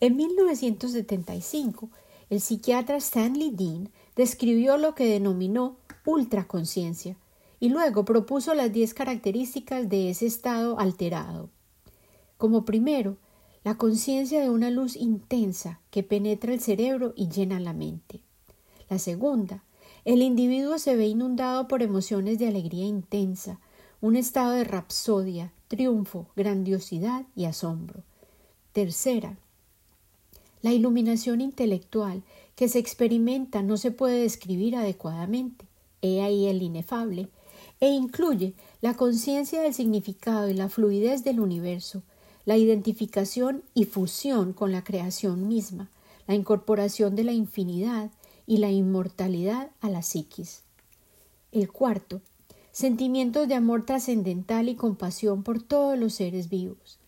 [0.00, 1.90] En 1975,
[2.30, 7.16] el psiquiatra Stanley Dean describió lo que denominó ultraconciencia
[7.60, 11.50] y luego propuso las diez características de ese estado alterado.
[12.36, 13.16] Como primero,
[13.64, 18.20] la conciencia de una luz intensa que penetra el cerebro y llena la mente.
[18.88, 19.64] La segunda,
[20.04, 23.60] el individuo se ve inundado por emociones de alegría intensa,
[24.00, 28.02] un estado de rapsodia, triunfo, grandiosidad y asombro.
[28.72, 29.36] Tercera,
[30.62, 32.22] la iluminación intelectual
[32.54, 35.66] que se experimenta no se puede describir adecuadamente.
[36.00, 37.28] He ahí el inefable,
[37.80, 42.02] e incluye la conciencia del significado y la fluidez del universo,
[42.44, 45.90] la identificación y fusión con la creación misma,
[46.26, 48.10] la incorporación de la infinidad
[48.46, 50.62] y la inmortalidad a la psiquis.
[51.52, 52.20] El cuarto,
[52.72, 56.98] sentimientos de amor trascendental y compasión por todos los seres vivos.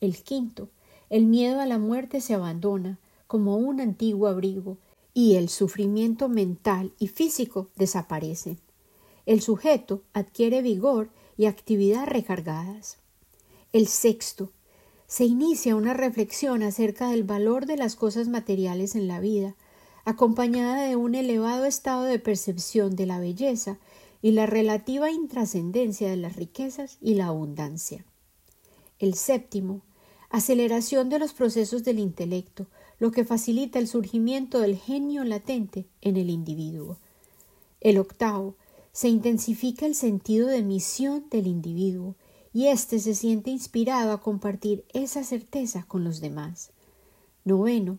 [0.00, 0.68] El quinto,
[1.10, 4.78] el miedo a la muerte se abandona como un antiguo abrigo
[5.14, 8.58] y el sufrimiento mental y físico desaparece.
[9.26, 12.98] El sujeto adquiere vigor y actividad recargadas.
[13.72, 14.50] El sexto,
[15.08, 19.54] se inicia una reflexión acerca del valor de las cosas materiales en la vida,
[20.04, 23.78] acompañada de un elevado estado de percepción de la belleza
[24.22, 28.04] y la relativa intrascendencia de las riquezas y la abundancia.
[28.98, 29.82] El séptimo,
[30.30, 32.66] aceleración de los procesos del intelecto,
[32.98, 36.96] lo que facilita el surgimiento del genio latente en el individuo.
[37.80, 38.54] El octavo,
[38.96, 42.14] se intensifica el sentido de misión del individuo
[42.54, 46.70] y éste se siente inspirado a compartir esa certeza con los demás.
[47.44, 47.98] Noveno,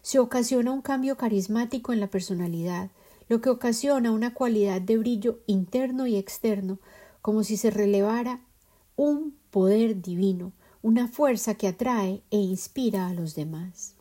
[0.00, 2.90] se ocasiona un cambio carismático en la personalidad,
[3.28, 6.78] lo que ocasiona una cualidad de brillo interno y externo,
[7.20, 8.40] como si se relevara
[8.96, 13.96] un poder divino, una fuerza que atrae e inspira a los demás.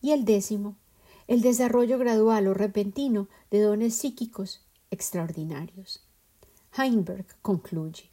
[0.00, 0.74] Y el décimo,
[1.28, 4.62] el desarrollo gradual o repentino de dones psíquicos
[4.96, 6.02] extraordinarios.
[6.76, 8.10] Heinberg concluye.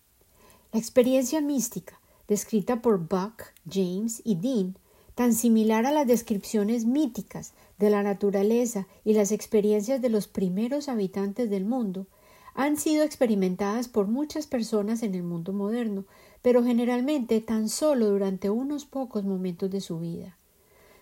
[0.74, 4.78] La experiencia mística, descrita por Buck, James y Dean,
[5.16, 10.90] tan similar a las descripciones míticas de la naturaleza y las experiencias de los primeros
[10.90, 12.08] habitantes del mundo,
[12.54, 16.06] han sido experimentadas por muchas personas en el mundo moderno,
[16.42, 20.38] pero generalmente tan solo durante unos pocos momentos de su vida.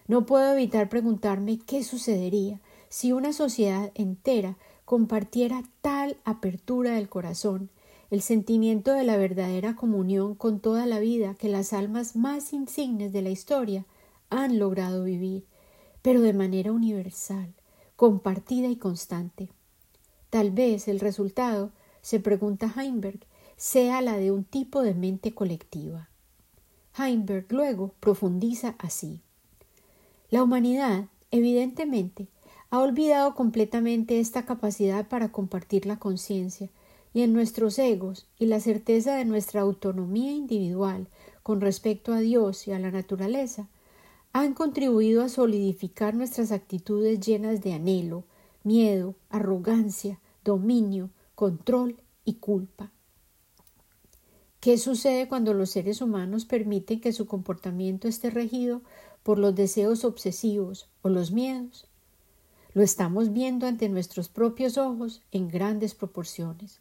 [0.08, 4.58] No puedo evitar preguntarme qué sucedería si una sociedad entera
[4.91, 7.69] compartiera tal apertura del corazón
[8.10, 13.13] el sentimiento de la verdadera comunión con toda la vida que las almas más insignes
[13.13, 13.86] de la historia
[14.30, 15.45] han logrado vivir,
[16.01, 17.54] pero de manera universal,
[17.95, 19.47] compartida y constante.
[20.30, 23.21] Tal vez el resultado, se pregunta Heinberg,
[23.56, 26.10] sea la de un tipo de mente colectiva.
[26.97, 29.21] Heinberg luego profundiza así.
[30.30, 32.27] La humanidad, evidentemente,
[32.72, 36.70] ha olvidado completamente esta capacidad para compartir la conciencia
[37.14, 41.10] y en nuestros egos y la certeza de nuestra autonomía individual
[41.44, 43.68] con respecto a Dios y a la naturaleza,
[44.32, 48.24] han contribuido a solidificar nuestras actitudes llenas de anhelo,
[48.64, 52.94] miedo, arrogancia, dominio, control y culpa.
[54.62, 58.82] ¿Qué sucede cuando los seres humanos permiten que su comportamiento esté regido
[59.24, 61.90] por los deseos obsesivos o los miedos?
[62.74, 66.80] Lo estamos viendo ante nuestros propios ojos en grandes proporciones.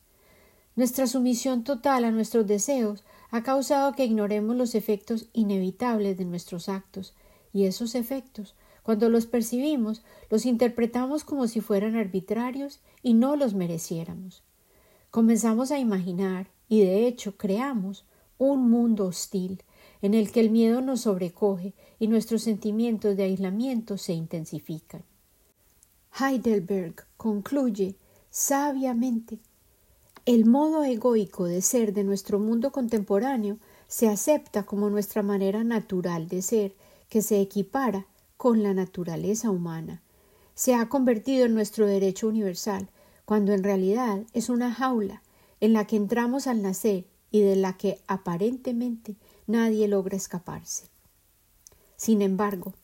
[0.77, 6.69] Nuestra sumisión total a nuestros deseos ha causado que ignoremos los efectos inevitables de nuestros
[6.69, 7.15] actos,
[7.53, 13.55] y esos efectos, cuando los percibimos, los interpretamos como si fueran arbitrarios y no los
[13.55, 14.45] mereciéramos.
[15.11, 18.05] Comenzamos a imaginar, y de hecho creamos,
[18.39, 19.65] un mundo hostil,
[20.03, 25.03] en el que el miedo nos sobrecoge y nuestros sentimientos de aislamiento se intensifican.
[26.19, 27.97] Heidelberg concluye
[28.31, 29.39] sabiamente
[30.27, 36.29] el modo egoico de ser de nuestro mundo contemporáneo se acepta como nuestra manera natural
[36.29, 36.77] de ser,
[37.09, 40.03] que se equipara con la naturaleza humana.
[40.55, 42.89] Se ha convertido en nuestro derecho universal,
[43.25, 45.23] cuando en realidad es una jaula
[45.61, 50.85] en la que entramos al nacer y de la que aparentemente nadie logra escaparse.
[51.97, 52.75] Sin embargo,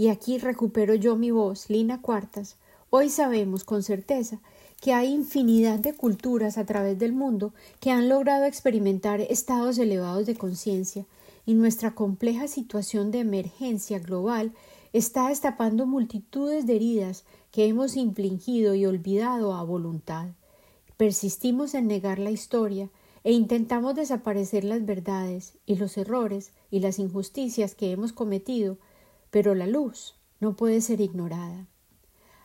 [0.00, 2.56] y aquí recupero yo mi voz, Lina Cuartas,
[2.88, 4.40] Hoy sabemos con certeza
[4.80, 10.24] que hay infinidad de culturas a través del mundo que han logrado experimentar estados elevados
[10.24, 11.04] de conciencia,
[11.44, 14.54] y nuestra compleja situación de emergencia global
[14.94, 20.28] está destapando multitudes de heridas que hemos infligido y olvidado a voluntad.
[20.96, 22.88] Persistimos en negar la historia
[23.22, 28.78] e intentamos desaparecer las verdades y los errores y las injusticias que hemos cometido,
[29.30, 31.66] pero la luz no puede ser ignorada.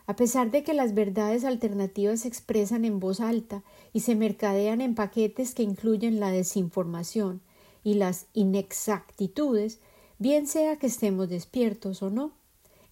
[0.06, 4.80] A pesar de que las verdades alternativas se expresan en voz alta y se mercadean
[4.80, 7.40] en paquetes que incluyen la desinformación
[7.82, 9.80] y las inexactitudes,
[10.18, 12.32] bien sea que estemos despiertos o no,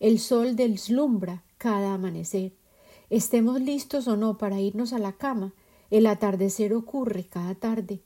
[0.00, 2.52] el sol deslumbra cada amanecer.
[3.10, 5.54] Estemos listos o no para irnos a la cama,
[5.90, 8.00] el atardecer ocurre cada tarde.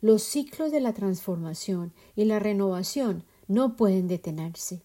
[0.00, 4.82] Los ciclos de la transformación y la renovación no pueden detenerse.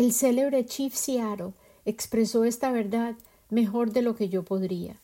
[0.00, 1.52] El célebre Chief Seattle
[1.84, 3.16] expresó esta verdad
[3.50, 4.98] mejor de lo que yo podría.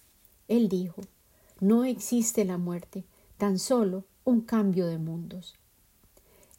[0.48, 1.02] Él dijo
[1.61, 3.04] No existe la muerte,
[3.37, 5.54] tan solo un cambio de mundos.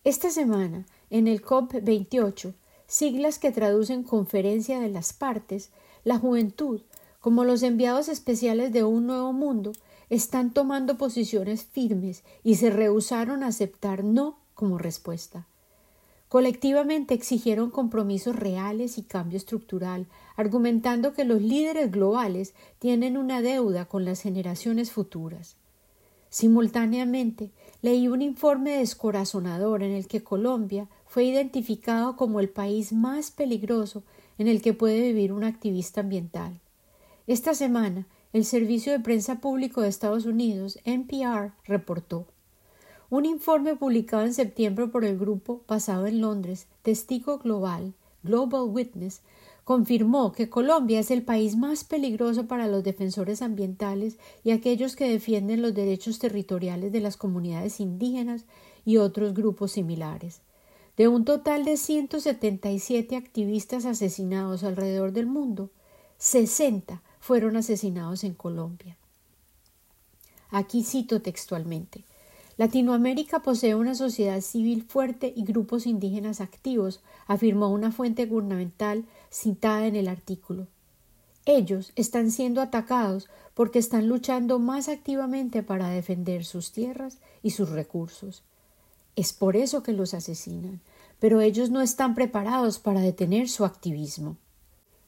[0.03, 2.53] Esta semana, en el COP28,
[2.85, 5.71] siglas que traducen Conferencia de las Partes,
[6.03, 6.81] la juventud,
[7.19, 9.71] como los enviados especiales de un nuevo mundo,
[10.11, 15.47] están tomando posiciones firmes y se rehusaron a aceptar no como respuesta.
[16.29, 23.85] Colectivamente exigieron compromisos reales y cambio estructural, argumentando que los líderes globales tienen una deuda
[23.85, 25.55] con las generaciones futuras.
[26.29, 33.31] Simultáneamente, leí un informe descorazonador en el que Colombia fue identificado como el país más
[33.31, 34.03] peligroso
[34.37, 36.59] en el que puede vivir un activista ambiental.
[37.25, 42.27] Esta semana, el Servicio de Prensa Público de Estados Unidos, NPR, reportó
[43.09, 47.93] un informe publicado en septiembre por el grupo basado en Londres, Testigo Global,
[48.23, 49.21] Global Witness,
[49.63, 55.09] confirmó que Colombia es el país más peligroso para los defensores ambientales y aquellos que
[55.09, 58.45] defienden los derechos territoriales de las comunidades indígenas
[58.85, 60.41] y otros grupos similares.
[60.97, 65.69] De un total de 177 activistas asesinados alrededor del mundo,
[66.17, 68.97] 60 fueron asesinados en Colombia.
[70.49, 72.03] Aquí cito textualmente
[72.57, 79.85] Latinoamérica posee una sociedad civil fuerte y grupos indígenas activos, afirmó una fuente gubernamental citada
[79.85, 80.65] en el artículo.
[81.45, 87.69] Ellos están siendo atacados porque están luchando más activamente para defender sus tierras y sus
[87.69, 88.43] recursos.
[89.15, 90.81] Es por eso que los asesinan,
[91.19, 94.35] pero ellos no están preparados para detener su activismo.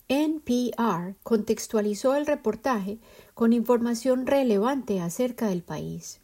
[0.08, 3.00] NPR contextualizó el reportaje
[3.34, 6.20] con información relevante acerca del país.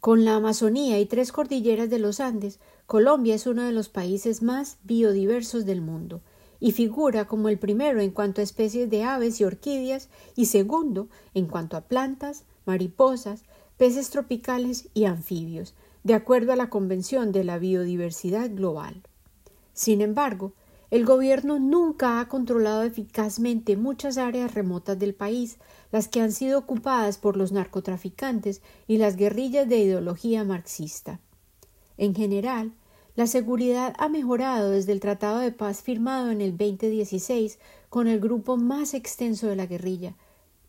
[0.00, 4.42] Con la Amazonía y tres cordilleras de los Andes, Colombia es uno de los países
[4.42, 6.20] más biodiversos del mundo
[6.60, 11.08] y figura como el primero en cuanto a especies de aves y orquídeas y segundo
[11.34, 13.42] en cuanto a plantas, mariposas,
[13.76, 19.02] peces tropicales y anfibios, de acuerdo a la Convención de la Biodiversidad Global.
[19.72, 20.52] Sin embargo,
[20.90, 25.58] el gobierno nunca ha controlado eficazmente muchas áreas remotas del país,
[25.90, 31.20] las que han sido ocupadas por los narcotraficantes y las guerrillas de ideología marxista.
[31.96, 32.72] En general,
[33.16, 37.58] la seguridad ha mejorado desde el Tratado de Paz firmado en el 2016
[37.88, 40.14] con el grupo más extenso de la guerrilla,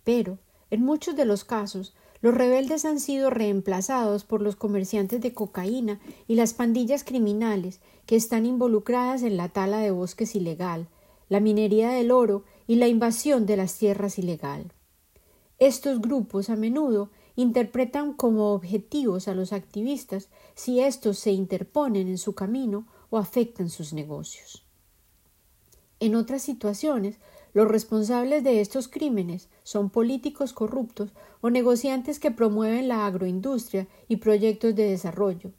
[0.03, 0.39] pero,
[0.71, 5.99] en muchos de los casos, los rebeldes han sido reemplazados por los comerciantes de cocaína
[6.27, 10.87] y las pandillas criminales que están involucradas en la tala de bosques ilegal,
[11.29, 14.71] la minería del oro y la invasión de las tierras ilegal.
[15.59, 22.17] Estos grupos a menudo interpretan como objetivos a los activistas si estos se interponen en
[22.17, 24.65] su camino o afectan sus negocios.
[25.99, 27.17] En otras situaciones,
[27.57, 31.09] los responsables de estos crímenes son políticos corruptos
[31.41, 35.49] o negociantes que promueven la agroindustria y proyectos de desarrollo,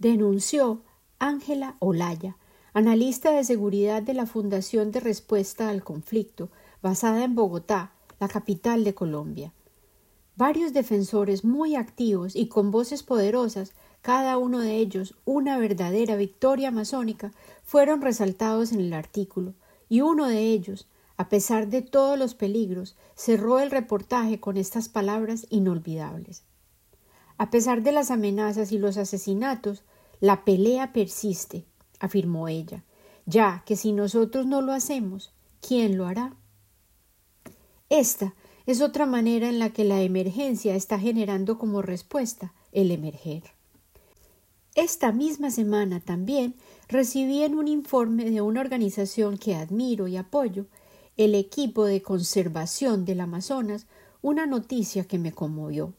[0.00, 0.80] denunció
[1.20, 2.36] Ángela Olaya,
[2.74, 6.48] analista de seguridad de la Fundación de Respuesta al Conflicto,
[6.82, 9.52] basada en Bogotá, la capital de Colombia.
[10.34, 13.70] Varios defensores muy activos y con voces poderosas,
[14.02, 17.30] cada uno de ellos una verdadera victoria masónica,
[17.62, 19.54] fueron resaltados en el artículo,
[19.88, 24.88] y uno de ellos, a pesar de todos los peligros, cerró el reportaje con estas
[24.88, 26.44] palabras inolvidables.
[27.38, 29.82] A pesar de las amenazas y los asesinatos,
[30.20, 31.66] la pelea persiste,
[32.00, 32.84] afirmó ella,
[33.24, 36.34] ya que si nosotros no lo hacemos, ¿quién lo hará?
[37.88, 38.34] Esta
[38.66, 43.44] es otra manera en la que la emergencia está generando como respuesta el emerger.
[44.74, 46.54] Esta misma semana también
[46.88, 50.66] recibí en un informe de una organización que admiro y apoyo
[51.16, 53.86] el equipo de conservación del Amazonas
[54.20, 55.94] una noticia que me conmovió.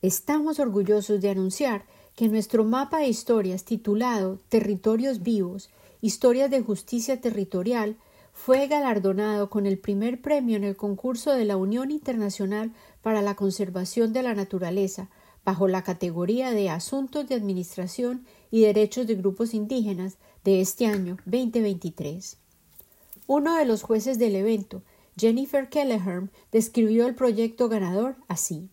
[0.00, 1.84] Estamos orgullosos de anunciar
[2.16, 7.96] que nuestro mapa de historias titulado Territorios Vivos, Historias de Justicia Territorial,
[8.32, 12.72] fue galardonado con el primer premio en el concurso de la Unión Internacional
[13.02, 15.10] para la Conservación de la Naturaleza,
[15.44, 21.18] bajo la categoría de Asuntos de Administración y Derechos de Grupos Indígenas de este año
[21.26, 22.41] 2023.
[23.26, 24.82] Uno de los jueces del evento,
[25.16, 28.68] Jennifer Kelleher, describió el proyecto ganador así.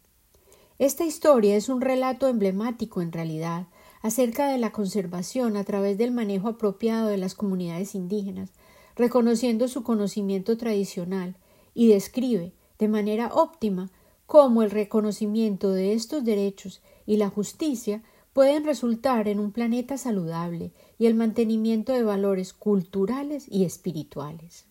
[0.80, 3.68] Esta historia es un relato emblemático en realidad
[4.02, 8.52] acerca de la conservación a través del manejo apropiado de las comunidades indígenas,
[8.96, 11.36] reconociendo su conocimiento tradicional,
[11.74, 13.90] y describe de manera óptima
[14.26, 18.02] cómo el reconocimiento de estos derechos y la justicia
[18.34, 24.66] pueden resultar en un planeta saludable y el mantenimiento de valores culturales y espirituales.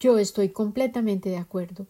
[0.00, 1.86] Yo estoy completamente de acuerdo.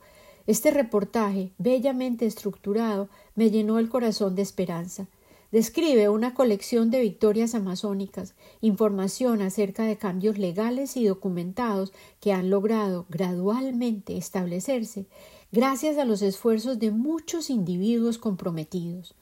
[0.46, 5.06] Este reportaje, bellamente estructurado, me llenó el corazón de esperanza.
[5.52, 12.48] Describe una colección de victorias amazónicas, información acerca de cambios legales y documentados que han
[12.48, 15.06] logrado gradualmente establecerse
[15.52, 19.14] gracias a los esfuerzos de muchos individuos comprometidos.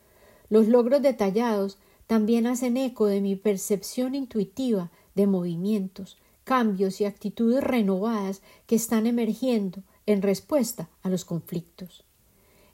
[0.49, 1.79] Los logros detallados
[2.11, 9.07] también hacen eco de mi percepción intuitiva de movimientos, cambios y actitudes renovadas que están
[9.07, 12.03] emergiendo en respuesta a los conflictos.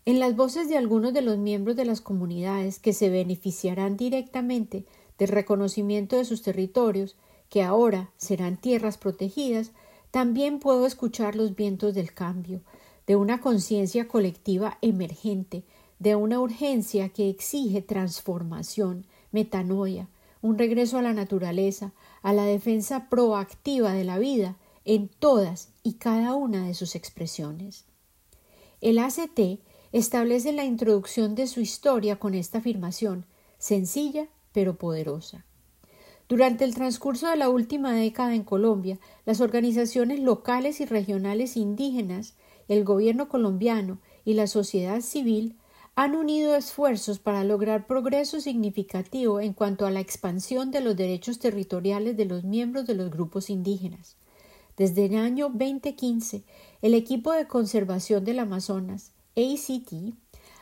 [0.07, 4.87] En las voces de algunos de los miembros de las comunidades que se beneficiarán directamente
[5.19, 7.15] del reconocimiento de sus territorios,
[7.51, 9.73] que ahora serán tierras protegidas,
[10.13, 12.63] también puedo escuchar los vientos del cambio,
[13.07, 15.63] de una conciencia colectiva emergente,
[15.99, 19.05] de una urgencia que exige transformación,
[19.37, 20.09] metanoia,
[20.41, 24.57] un regreso a la naturaleza, a la defensa proactiva de la vida
[24.87, 27.85] en todas y cada una de sus expresiones.
[28.81, 29.61] El ACT
[29.93, 33.27] establece la introducción de su historia con esta afirmación,
[33.59, 35.45] sencilla pero poderosa.
[36.31, 42.37] Durante el transcurso de la última década en Colombia, las organizaciones locales y regionales indígenas,
[42.69, 45.57] el gobierno colombiano y la sociedad civil
[45.99, 51.39] han unido esfuerzos para lograr progreso significativo en cuanto a la expansión de los derechos
[51.39, 54.17] territoriales de los miembros de los grupos indígenas.
[54.77, 56.45] Desde el año 2015,
[56.83, 60.15] el equipo de conservación del Amazonas, ACT,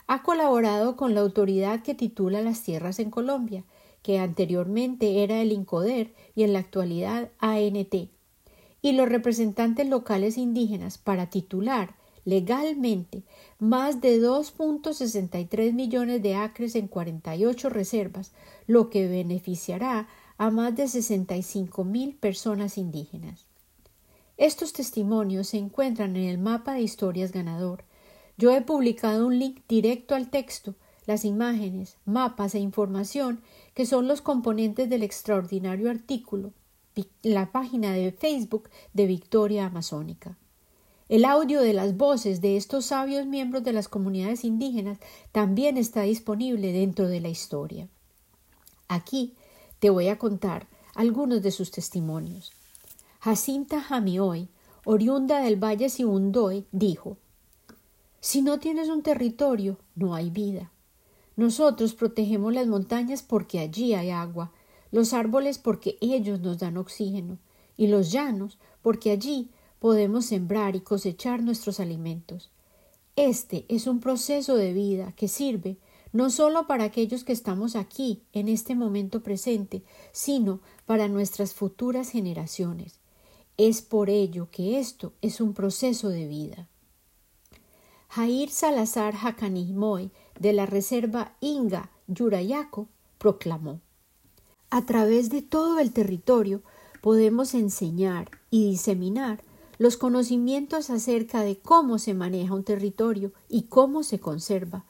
[0.07, 3.65] ha colaborado con la autoridad que titula las tierras en Colombia,
[4.03, 7.95] que anteriormente era el INCODER y en la actualidad ANT,
[8.83, 13.23] y los representantes locales indígenas para titular legalmente
[13.59, 18.33] más de 2.63 millones de acres en 48 reservas,
[18.67, 20.09] lo que beneficiará
[20.39, 23.47] a más de 65 mil personas indígenas.
[24.37, 27.85] Estos testimonios se encuentran en el mapa de historias ganador.
[28.37, 30.75] Yo he publicado un link directo al texto,
[31.07, 33.43] las imágenes, mapas e información
[33.75, 36.53] que son los componentes del extraordinario artículo,
[37.23, 40.37] la página de Facebook de Victoria Amazónica.
[41.09, 44.99] El audio de las voces de estos sabios miembros de las comunidades indígenas
[45.33, 47.89] también está disponible dentro de la historia.
[48.89, 49.35] Aquí
[49.81, 52.53] te voy a contar algunos de sus testimonios.
[53.21, 54.49] Jacinta Jamioy,
[54.87, 57.19] oriunda del Valle Sibundoy, dijo
[58.21, 60.71] Si no tienes un territorio, no hay vida.
[61.37, 64.53] Nosotros protegemos las montañas porque allí hay agua,
[64.91, 67.37] los árboles porque ellos nos dan oxígeno,
[67.77, 69.51] y los llanos porque allí
[69.85, 72.51] podemos sembrar y cosechar nuestros alimentos.
[73.17, 75.77] Este es un proceso de vida que sirve
[76.11, 82.09] no solo para aquellos que estamos aquí en este momento presente, sino para nuestras futuras
[82.09, 82.99] generaciones.
[83.59, 86.67] Es por ello que esto es un proceso de vida.
[88.09, 90.11] Jair Salazar Hakanihmoy
[90.41, 93.83] de la Reserva Inga Yurayaco proclamó
[94.71, 96.63] A través de todo el territorio
[97.03, 99.43] podemos enseñar y diseminar
[99.79, 104.85] los conocimientos acerca de cómo se maneja un territorio y cómo se conserva.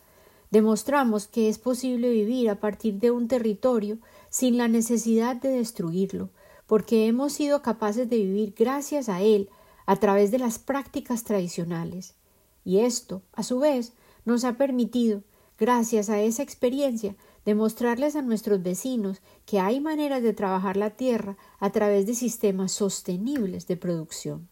[0.50, 3.98] Demostramos que es posible vivir a partir de un territorio
[4.30, 6.30] sin la necesidad de destruirlo,
[6.66, 9.48] porque hemos sido capaces de vivir gracias a él
[9.86, 12.14] a través de las prácticas tradicionales.
[12.64, 13.92] Y esto, a su vez,
[14.24, 15.22] nos ha permitido,
[15.58, 21.36] gracias a esa experiencia, demostrarles a nuestros vecinos que hay maneras de trabajar la tierra
[21.58, 24.48] a través de sistemas sostenibles de producción.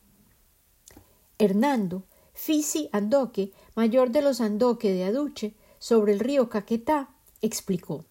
[1.43, 8.05] Hernando, Fisi Andoque, mayor de los Andoque de Aduche, sobre el río Caquetá, explicó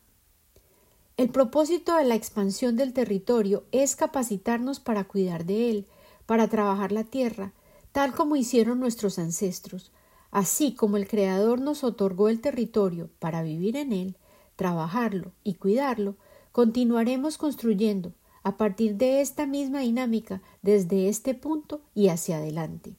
[1.15, 5.88] El propósito de la expansión del territorio es capacitarnos para cuidar de él,
[6.25, 7.53] para trabajar la tierra,
[7.93, 9.93] tal como hicieron nuestros ancestros,
[10.32, 14.17] así como el Creador nos otorgó el territorio para vivir en él,
[14.57, 16.17] trabajarlo y cuidarlo,
[16.51, 18.11] continuaremos construyendo
[18.43, 22.97] a partir de esta misma dinámica desde este punto y hacia adelante.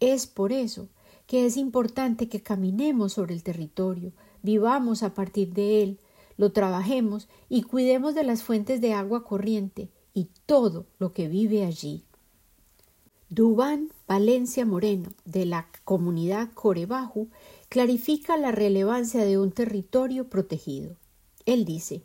[0.00, 0.88] Es por eso
[1.26, 5.98] que es importante que caminemos sobre el territorio, vivamos a partir de él,
[6.36, 11.64] lo trabajemos y cuidemos de las fuentes de agua corriente y todo lo que vive
[11.64, 12.04] allí.
[13.28, 17.26] Dubán Valencia Moreno, de la comunidad Corebajo,
[17.68, 20.96] clarifica la relevancia de un territorio protegido.
[21.44, 22.02] Él dice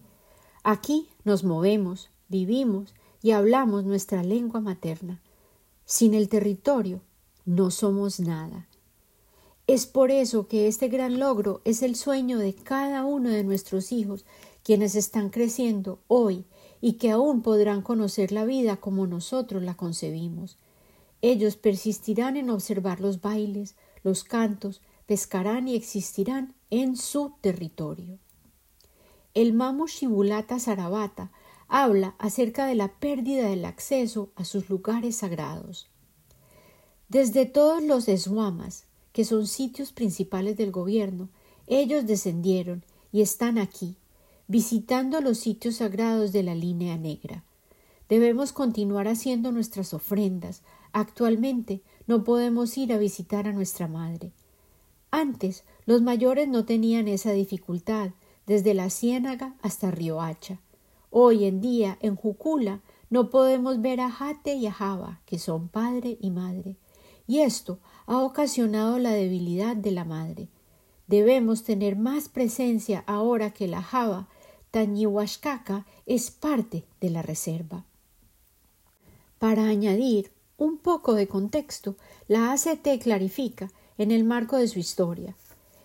[0.63, 5.21] Aquí nos movemos, vivimos y hablamos nuestra lengua materna.
[5.85, 7.01] Sin el territorio
[7.45, 8.67] no somos nada.
[9.65, 13.91] Es por eso que este gran logro es el sueño de cada uno de nuestros
[13.91, 14.25] hijos,
[14.63, 16.45] quienes están creciendo hoy
[16.81, 20.57] y que aún podrán conocer la vida como nosotros la concebimos.
[21.21, 28.19] Ellos persistirán en observar los bailes, los cantos, pescarán y existirán en su territorio.
[29.33, 31.31] El Mamo Shibulata Sarabata
[31.69, 35.89] habla acerca de la pérdida del acceso a sus lugares sagrados.
[37.13, 38.83] Desde todos los eswamas,
[39.13, 41.29] que son sitios principales del gobierno,
[41.67, 43.95] ellos descendieron y están aquí,
[44.47, 47.43] visitando los sitios sagrados de la línea negra.
[48.09, 54.31] Debemos continuar haciendo nuestras ofrendas, Actualmente no podemos ir a visitar a nuestra madre.
[55.09, 58.11] Antes los mayores no tenían esa dificultad,
[58.45, 60.59] desde la Ciénaga hasta Riohacha.
[61.09, 65.67] Hoy en día, en Jucula, no podemos ver a Jate y a Java, que son
[65.67, 66.75] padre y madre.
[67.27, 70.49] Y esto ha ocasionado la debilidad de la madre.
[71.07, 74.27] Debemos tener más presencia ahora que la Java,
[74.71, 77.85] Tañihuascaca, es parte de la reserva.
[79.39, 81.95] Para añadir, un poco de contexto,
[82.27, 85.35] la ACT clarifica, en el marco de su historia,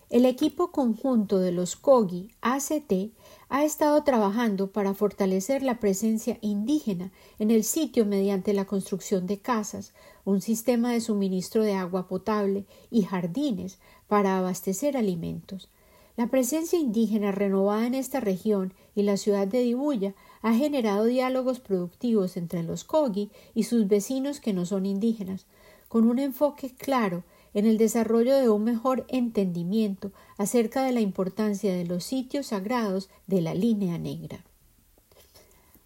[0.09, 3.13] el equipo conjunto de los COGI ACT
[3.49, 9.39] ha estado trabajando para fortalecer la presencia indígena en el sitio mediante la construcción de
[9.39, 9.93] casas,
[10.23, 15.67] un sistema de suministro de agua potable y jardines para abastecer alimentos.
[16.15, 21.59] La presencia indígena renovada en esta región y la ciudad de Dibuya ha generado diálogos
[21.59, 25.47] productivos entre los Kogi y sus vecinos que no son indígenas,
[25.87, 27.23] con un enfoque claro
[27.53, 33.09] en el desarrollo de un mejor entendimiento acerca de la importancia de los sitios sagrados
[33.27, 34.45] de la línea negra.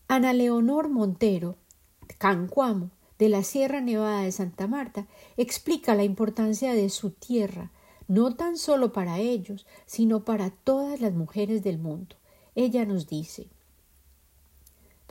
[0.08, 1.56] Ana Leonor Montero,
[2.18, 5.08] Cancuamo, de la Sierra Nevada de Santa Marta,
[5.38, 7.72] explica la importancia de su tierra,
[8.08, 12.16] no tan solo para ellos, sino para todas las mujeres del mundo.
[12.56, 13.48] Ella nos dice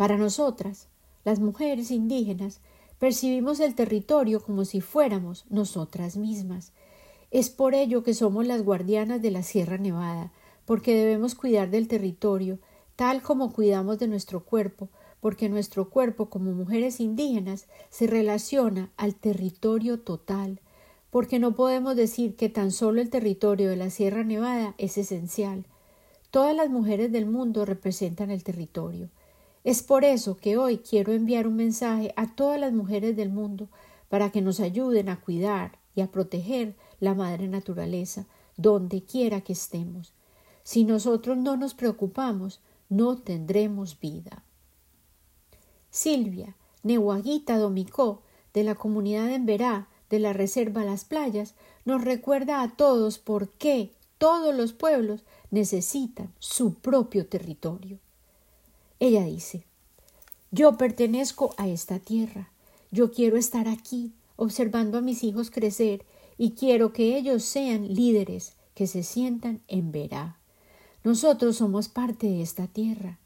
[0.03, 0.89] para nosotras,
[1.25, 2.61] las mujeres indígenas,
[3.03, 6.71] percibimos el territorio como si fuéramos nosotras mismas.
[7.33, 10.33] Es por ello que somos las guardianas de la Sierra Nevada,
[10.67, 12.61] porque debemos cuidar del territorio,
[12.95, 14.89] tal como cuidamos de nuestro cuerpo,
[15.19, 20.61] porque nuestro cuerpo como mujeres indígenas se relaciona al territorio total,
[21.11, 25.67] porque no podemos decir que tan solo el territorio de la Sierra Nevada es esencial.
[26.31, 29.09] Todas las mujeres del mundo representan el territorio.
[29.65, 33.69] Es por eso que hoy quiero enviar un mensaje a todas las mujeres del mundo
[34.09, 39.53] para que nos ayuden a cuidar y a proteger la madre naturaleza donde quiera que
[39.53, 40.13] estemos.
[40.65, 44.43] Si nosotros no nos preocupamos, no tendremos vida.
[45.91, 48.23] Silvia, Nehuaguita Domicó,
[48.55, 51.55] de la comunidad de Emberá, de la Reserva Las Playas,
[51.85, 57.99] nos recuerda a todos por qué todos los pueblos necesitan su propio territorio.
[59.03, 59.65] Ella dice
[60.53, 62.51] Yo pertenezco a esta tierra,
[62.93, 66.05] yo quiero estar aquí, observando a mis hijos crecer,
[66.39, 70.37] y quiero que ellos sean líderes, que se sientan en verá.
[71.03, 73.19] Nosotros somos parte de esta tierra,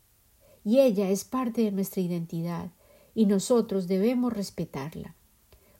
[0.64, 2.70] y ella es parte de nuestra identidad,
[3.14, 5.14] y nosotros debemos respetarla.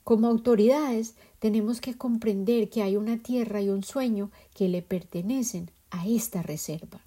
[0.05, 5.71] Como autoridades tenemos que comprender que hay una tierra y un sueño que le pertenecen
[5.89, 7.06] a esta reserva.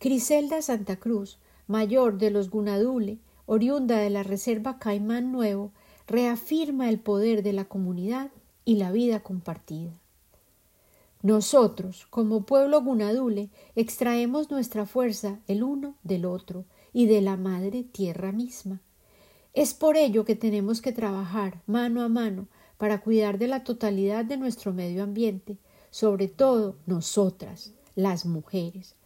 [0.00, 5.72] Criselda Santa Cruz, mayor de los Gunadule, oriunda de la Reserva Caimán Nuevo,
[6.06, 8.30] reafirma el poder de la comunidad
[8.64, 9.92] y la vida compartida.
[11.20, 17.82] Nosotros, como pueblo Gunadule, extraemos nuestra fuerza el uno del otro y de la madre
[17.82, 18.80] tierra misma.
[19.52, 22.48] Es por ello que tenemos que trabajar mano a mano
[22.78, 25.58] para cuidar de la totalidad de nuestro medio ambiente,
[25.90, 28.96] sobre todo nosotras, las mujeres,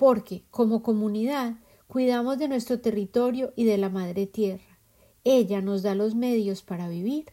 [0.00, 4.78] porque como comunidad cuidamos de nuestro territorio y de la madre tierra,
[5.24, 7.26] ella nos da los medios para vivir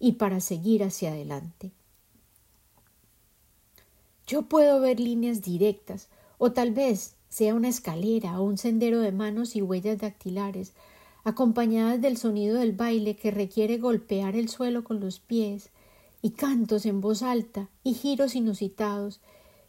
[0.00, 1.70] y para seguir hacia adelante.
[4.26, 6.08] Yo puedo ver líneas directas,
[6.38, 10.72] o tal vez sea una escalera o un sendero de manos y huellas dactilares,
[11.22, 15.70] acompañadas del sonido del baile que requiere golpear el suelo con los pies,
[16.20, 19.20] y cantos en voz alta y giros inusitados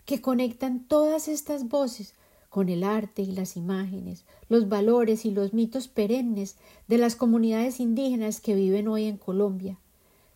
[0.05, 2.15] que conectan todas estas voces
[2.49, 7.79] con el arte y las imágenes, los valores y los mitos perennes de las comunidades
[7.79, 9.77] indígenas que viven hoy en Colombia,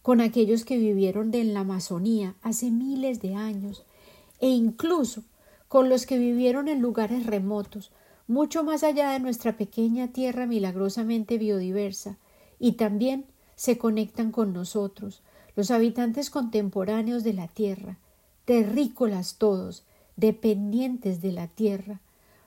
[0.02, 3.84] con aquellos que vivieron en la Amazonía hace miles de años,
[4.40, 5.24] e incluso
[5.68, 7.92] con los que vivieron en lugares remotos,
[8.28, 12.18] mucho más allá de nuestra pequeña tierra milagrosamente biodiversa,
[12.60, 15.22] y también se conectan con nosotros,
[15.56, 17.98] los habitantes contemporáneos de la tierra,
[18.46, 19.84] terrícolas todos,
[20.16, 22.02] dependientes de la tierra,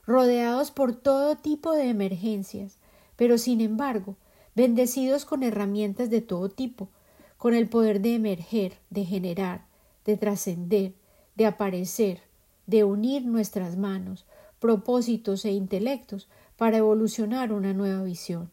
[0.07, 2.79] rodeados por todo tipo de emergencias,
[3.17, 4.17] pero sin embargo,
[4.55, 6.89] bendecidos con herramientas de todo tipo,
[7.37, 9.67] con el poder de emerger, de generar,
[10.05, 10.95] de trascender,
[11.35, 12.23] de aparecer,
[12.67, 14.25] de unir nuestras manos,
[14.61, 18.51] propósitos e intelectos para evolucionar una nueva visión.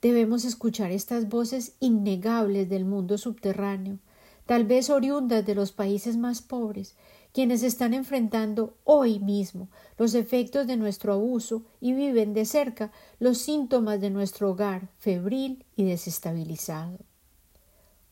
[0.00, 3.98] Debemos escuchar estas voces innegables del mundo subterráneo,
[4.44, 6.94] tal vez oriundas de los países más pobres,
[7.36, 9.68] quienes están enfrentando hoy mismo
[9.98, 15.62] los efectos de nuestro abuso y viven de cerca los síntomas de nuestro hogar febril
[15.76, 16.96] y desestabilizado.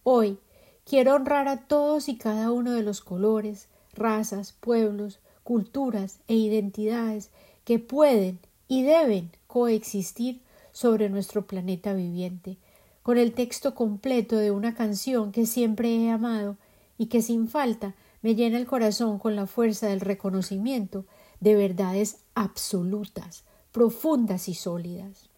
[0.02, 0.36] Hoy
[0.84, 7.30] quiero honrar a todos y cada uno de los colores, razas, pueblos, culturas e identidades
[7.64, 12.58] que pueden y deben coexistir sobre nuestro planeta viviente,
[13.02, 16.58] con el texto completo de una canción que siempre he amado
[16.98, 17.94] y que sin falta
[18.24, 21.04] me llena el corazón con la fuerza del reconocimiento
[21.40, 25.28] de verdades absolutas, profundas y sólidas.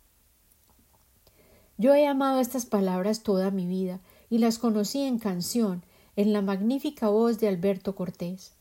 [1.78, 3.98] Yo he amado estas palabras toda mi vida
[4.30, 5.82] y las conocí en canción,
[6.14, 8.52] en la magnífica voz de Alberto Cortés.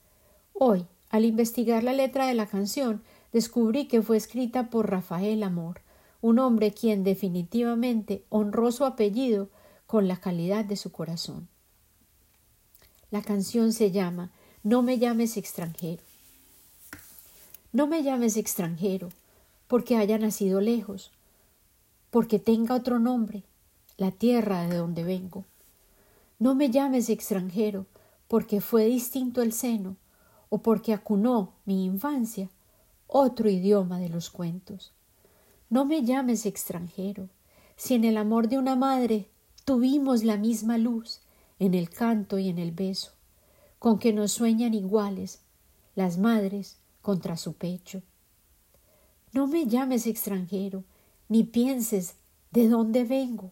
[0.53, 5.81] Hoy, al investigar la letra de la canción, descubrí que fue escrita por Rafael Amor,
[6.21, 9.49] un hombre quien definitivamente honró su apellido
[9.85, 11.47] con la calidad de su corazón.
[13.15, 14.29] La canción se llama
[14.61, 16.03] No me llames extranjero.
[17.71, 19.07] No me llames extranjero
[19.69, 21.11] porque haya nacido lejos,
[22.11, 23.43] porque tenga otro nombre,
[23.95, 25.45] la tierra de donde vengo.
[26.39, 27.85] No me llames extranjero
[28.27, 29.95] porque fue distinto el seno,
[30.49, 32.49] o porque acunó mi infancia
[33.07, 34.91] otro idioma de los cuentos.
[35.69, 37.29] No me llames extranjero,
[37.77, 39.29] si en el amor de una madre
[39.63, 41.21] tuvimos la misma luz,
[41.59, 43.11] en el canto y en el beso,
[43.79, 45.41] con que nos sueñan iguales
[45.95, 48.01] las madres contra su pecho.
[49.31, 50.83] No me llames extranjero,
[51.29, 52.15] ni pienses
[52.51, 53.51] de dónde vengo,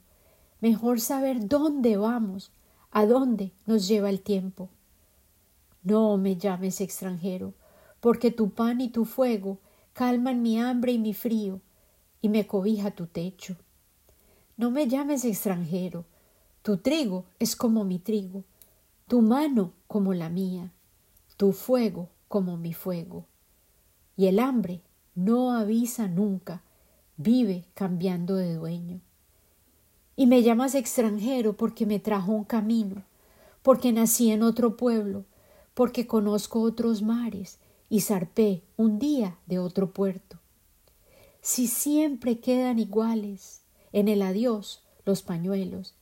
[0.62, 2.52] mejor saber dónde vamos,
[2.92, 4.70] a dónde nos lleva el tiempo.
[5.84, 7.54] No me llames extranjero,
[8.00, 9.60] porque tu pan y tu fuego
[9.94, 11.62] calman mi hambre y mi frío,
[12.22, 13.58] y me cobija tu techo.
[14.56, 16.06] No me llames extranjero,
[16.64, 18.44] tu trigo es como mi trigo,
[19.08, 20.72] tu mano como la mía,
[21.38, 23.26] tu fuego como mi fuego.
[24.18, 24.82] Y el hambre
[25.14, 26.64] no avisa nunca,
[27.18, 29.00] vive cambiando de dueño.
[30.16, 33.04] Y me llamas extranjero porque me trajo un camino,
[33.62, 35.26] porque nací en otro pueblo,
[35.76, 37.60] porque conozco otros mares
[37.90, 40.40] y zarpé un día de otro puerto
[41.44, 45.94] si siempre quedan iguales en el adiós los pañuelos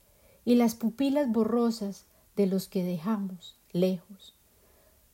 [0.46, 4.36] y las pupilas borrosas de los que dejamos lejos,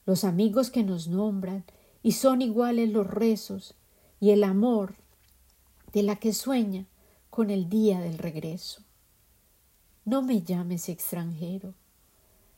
[0.06, 1.66] los amigos que nos nombran
[2.04, 3.76] y son iguales los rezos
[4.20, 4.96] y el amor
[5.92, 6.86] de la que sueña
[7.30, 8.82] con el día del regreso.
[10.06, 11.74] No me llames extranjero.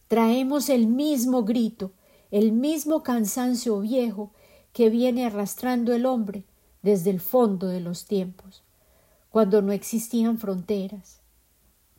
[0.07, 1.91] Traemos el mismo grito,
[2.31, 4.31] el mismo cansancio viejo
[4.73, 6.45] que viene arrastrando el hombre
[6.81, 8.63] desde el fondo de los tiempos,
[9.29, 11.18] cuando no existían fronteras,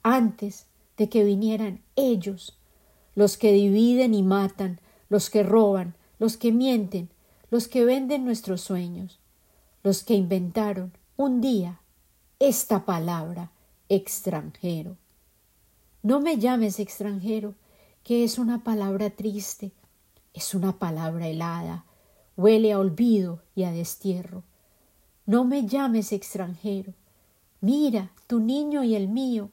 [0.03, 2.59] antes de que vinieran ellos,
[3.15, 7.11] los que dividen y matan, los que roban, los que mienten,
[7.51, 9.19] los que venden nuestros sueños,
[9.83, 11.81] los que inventaron un día
[12.39, 13.51] esta palabra
[13.89, 14.97] extranjero.
[16.03, 17.55] No me llames extranjero,
[18.05, 19.73] que es una palabra triste,
[20.33, 21.85] es una palabra helada,
[22.37, 24.45] huele a olvido y a destierro.
[25.27, 26.95] No me llames extranjero.
[27.61, 29.51] Mira, tu niño y el mío,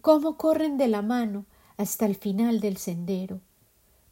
[0.00, 1.46] cómo corren de la mano
[1.76, 3.40] hasta el final del sendero.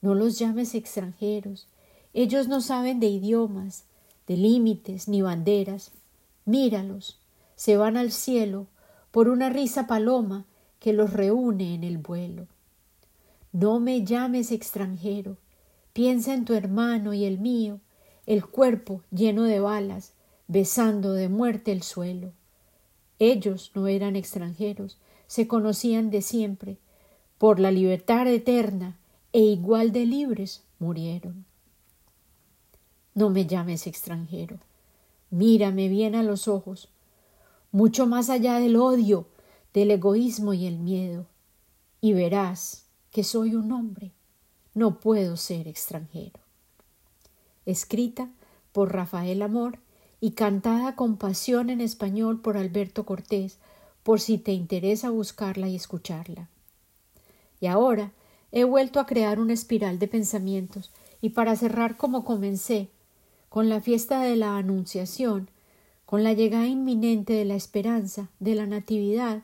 [0.00, 1.68] No los llames extranjeros.
[2.14, 3.84] Ellos no saben de idiomas,
[4.26, 5.92] de límites ni banderas.
[6.44, 7.18] Míralos,
[7.56, 8.66] se van al cielo
[9.10, 10.44] por una risa paloma
[10.78, 12.46] que los reúne en el vuelo.
[13.52, 15.36] No me llames extranjero,
[15.92, 17.80] piensa en tu hermano y el mío,
[18.26, 20.12] el cuerpo lleno de balas,
[20.46, 22.32] besando de muerte el suelo.
[23.18, 26.78] Ellos no eran extranjeros, se conocían de siempre,
[27.38, 28.98] por la libertad eterna
[29.32, 31.44] e igual de libres murieron.
[33.14, 34.58] No me llames extranjero,
[35.30, 36.88] mírame bien a los ojos,
[37.70, 39.28] mucho más allá del odio,
[39.74, 41.26] del egoísmo y el miedo,
[42.00, 44.12] y verás que soy un hombre,
[44.74, 46.40] no puedo ser extranjero.
[47.66, 48.30] Escrita
[48.72, 49.78] por Rafael Amor
[50.20, 53.58] y cantada con pasión en español por Alberto Cortés,
[54.02, 56.48] por si te interesa buscarla y escucharla.
[57.60, 58.12] Y ahora
[58.52, 60.90] he vuelto a crear una espiral de pensamientos,
[61.20, 62.88] y para cerrar como comencé,
[63.48, 65.50] con la fiesta de la Anunciación,
[66.06, 69.42] con la llegada inminente de la esperanza, de la Natividad,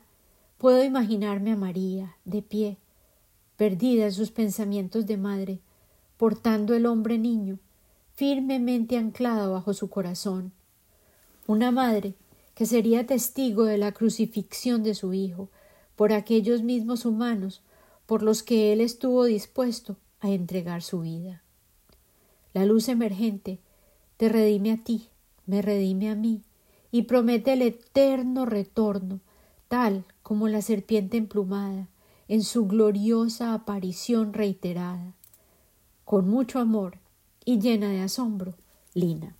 [0.57, 2.77] puedo imaginarme a María, de pie,
[3.57, 5.59] perdida en sus pensamientos de madre,
[6.17, 7.59] portando el hombre niño,
[8.15, 10.53] firmemente anclado bajo su corazón.
[11.47, 12.15] Una madre
[12.55, 15.49] que sería testigo de la crucifixión de su hijo,
[15.95, 17.61] por aquellos mismos humanos
[18.05, 21.43] por los que él estuvo dispuesto a entregar su vida.
[22.53, 23.59] La luz emergente
[24.17, 25.09] te redime a ti,
[25.45, 26.41] me redime a mí,
[26.91, 29.19] y promete el eterno retorno,
[29.67, 31.87] tal como la serpiente emplumada,
[32.27, 35.13] en su gloriosa aparición reiterada.
[36.05, 36.97] Con mucho amor
[37.43, 38.55] y llena de asombro,
[38.93, 39.35] Lina.